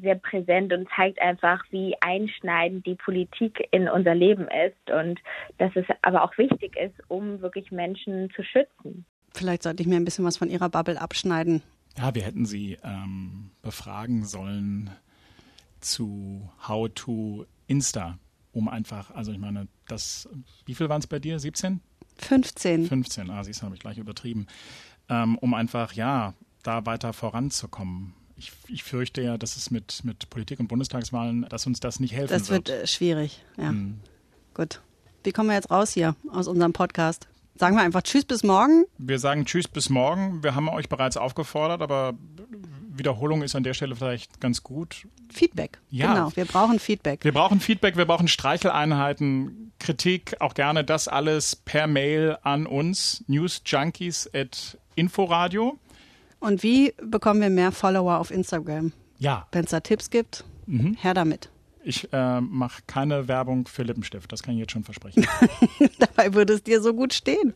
sehr 0.00 0.14
präsent 0.14 0.72
und 0.72 0.88
zeigt 0.96 1.20
einfach, 1.20 1.62
wie 1.70 1.94
einschneidend 2.00 2.86
die 2.86 2.94
Politik 2.94 3.68
in 3.70 3.88
unser 3.88 4.14
Leben 4.14 4.48
ist 4.48 4.90
und 4.90 5.20
dass 5.58 5.72
es 5.74 5.84
aber 6.02 6.24
auch 6.24 6.36
wichtig 6.38 6.76
ist, 6.76 6.94
um 7.08 7.40
wirklich 7.40 7.70
Menschen 7.70 8.30
zu 8.34 8.42
schützen. 8.42 9.04
Vielleicht 9.34 9.62
sollte 9.62 9.82
ich 9.82 9.88
mir 9.88 9.96
ein 9.96 10.04
bisschen 10.04 10.24
was 10.24 10.36
von 10.36 10.50
Ihrer 10.50 10.68
Bubble 10.68 11.00
abschneiden. 11.00 11.62
Ja, 11.98 12.14
wir 12.14 12.22
hätten 12.22 12.46
Sie 12.46 12.78
ähm, 12.82 13.50
befragen 13.62 14.24
sollen 14.24 14.90
zu 15.80 16.48
How 16.66 16.88
to 16.94 17.46
Insta, 17.66 18.18
um 18.52 18.68
einfach, 18.68 19.10
also 19.10 19.32
ich 19.32 19.38
meine, 19.38 19.68
das, 19.88 20.28
wie 20.64 20.74
viel 20.74 20.88
waren 20.88 21.00
es 21.00 21.06
bei 21.06 21.18
dir? 21.18 21.38
17? 21.38 21.80
15. 22.18 22.86
15, 22.86 23.30
ah, 23.30 23.42
siehst 23.42 23.60
du, 23.60 23.64
habe 23.64 23.74
ich 23.74 23.80
gleich 23.80 23.98
übertrieben. 23.98 24.46
Ähm, 25.08 25.36
um 25.38 25.54
einfach, 25.54 25.92
ja, 25.94 26.34
da 26.62 26.86
weiter 26.86 27.12
voranzukommen. 27.12 28.14
Ich, 28.42 28.52
ich, 28.66 28.82
fürchte 28.82 29.22
ja, 29.22 29.38
dass 29.38 29.56
es 29.56 29.70
mit, 29.70 30.04
mit 30.04 30.28
Politik 30.28 30.58
und 30.58 30.66
Bundestagswahlen, 30.66 31.46
dass 31.48 31.64
uns 31.64 31.78
das 31.78 32.00
nicht 32.00 32.12
helfen 32.12 32.32
das 32.32 32.50
wird. 32.50 32.68
Das 32.68 32.74
wird 32.74 32.84
äh, 32.84 32.86
schwierig, 32.88 33.44
ja. 33.56 33.68
Hm. 33.68 34.00
Gut. 34.52 34.80
Wie 35.22 35.30
kommen 35.30 35.48
wir 35.48 35.54
jetzt 35.54 35.70
raus 35.70 35.92
hier 35.92 36.16
aus 36.32 36.48
unserem 36.48 36.72
Podcast? 36.72 37.28
Sagen 37.54 37.76
wir 37.76 37.82
einfach 37.82 38.02
Tschüss 38.02 38.24
bis 38.24 38.42
morgen. 38.42 38.84
Wir 38.98 39.20
sagen 39.20 39.44
Tschüss 39.44 39.68
bis 39.68 39.90
morgen. 39.90 40.42
Wir 40.42 40.56
haben 40.56 40.68
euch 40.68 40.88
bereits 40.88 41.16
aufgefordert, 41.16 41.82
aber 41.82 42.14
Wiederholung 42.88 43.42
ist 43.42 43.54
an 43.54 43.62
der 43.62 43.74
Stelle 43.74 43.94
vielleicht 43.94 44.40
ganz 44.40 44.64
gut. 44.64 45.06
Feedback. 45.32 45.78
Ja. 45.88 46.12
Genau, 46.12 46.32
wir 46.34 46.44
brauchen 46.44 46.80
Feedback. 46.80 47.22
Wir 47.22 47.32
brauchen 47.32 47.60
Feedback, 47.60 47.96
wir 47.96 48.06
brauchen 48.06 48.26
Streicheleinheiten, 48.26 49.72
Kritik, 49.78 50.40
auch 50.40 50.54
gerne 50.54 50.82
das 50.82 51.06
alles 51.06 51.54
per 51.54 51.86
Mail 51.86 52.38
an 52.42 52.66
uns, 52.66 53.22
newsjunkies 53.28 54.28
at 54.34 54.78
Inforadio. 54.94 55.78
Und 56.42 56.64
wie 56.64 56.92
bekommen 57.00 57.40
wir 57.40 57.50
mehr 57.50 57.70
Follower 57.70 58.18
auf 58.18 58.32
Instagram? 58.32 58.92
Ja. 59.18 59.46
Wenn 59.52 59.64
es 59.64 59.70
da 59.70 59.78
Tipps 59.78 60.10
gibt, 60.10 60.44
mhm. 60.66 60.96
her 61.00 61.14
damit. 61.14 61.50
Ich 61.84 62.12
äh, 62.12 62.40
mache 62.40 62.82
keine 62.88 63.28
Werbung 63.28 63.68
für 63.68 63.84
Lippenstift, 63.84 64.30
das 64.30 64.42
kann 64.42 64.54
ich 64.54 64.60
jetzt 64.60 64.72
schon 64.72 64.82
versprechen. 64.82 65.24
Dabei 66.00 66.34
würde 66.34 66.54
es 66.54 66.64
dir 66.64 66.82
so 66.82 66.94
gut 66.94 67.14
stehen. 67.14 67.54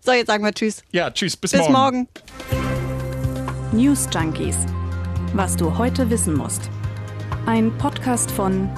So, 0.00 0.12
jetzt 0.12 0.26
sagen 0.26 0.44
wir 0.44 0.52
Tschüss. 0.52 0.82
Ja, 0.92 1.10
Tschüss, 1.10 1.38
bis, 1.38 1.52
bis 1.52 1.68
morgen. 1.68 2.06
morgen. 2.52 3.72
News 3.72 4.08
Junkies. 4.12 4.56
Was 5.32 5.56
du 5.56 5.78
heute 5.78 6.10
wissen 6.10 6.34
musst. 6.34 6.68
Ein 7.46 7.76
Podcast 7.78 8.30
von 8.30 8.68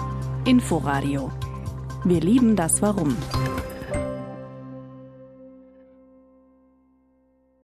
Inforadio. 0.44 1.33
Wir 2.05 2.20
lieben 2.20 2.55
das 2.55 2.83
Warum. 2.83 3.16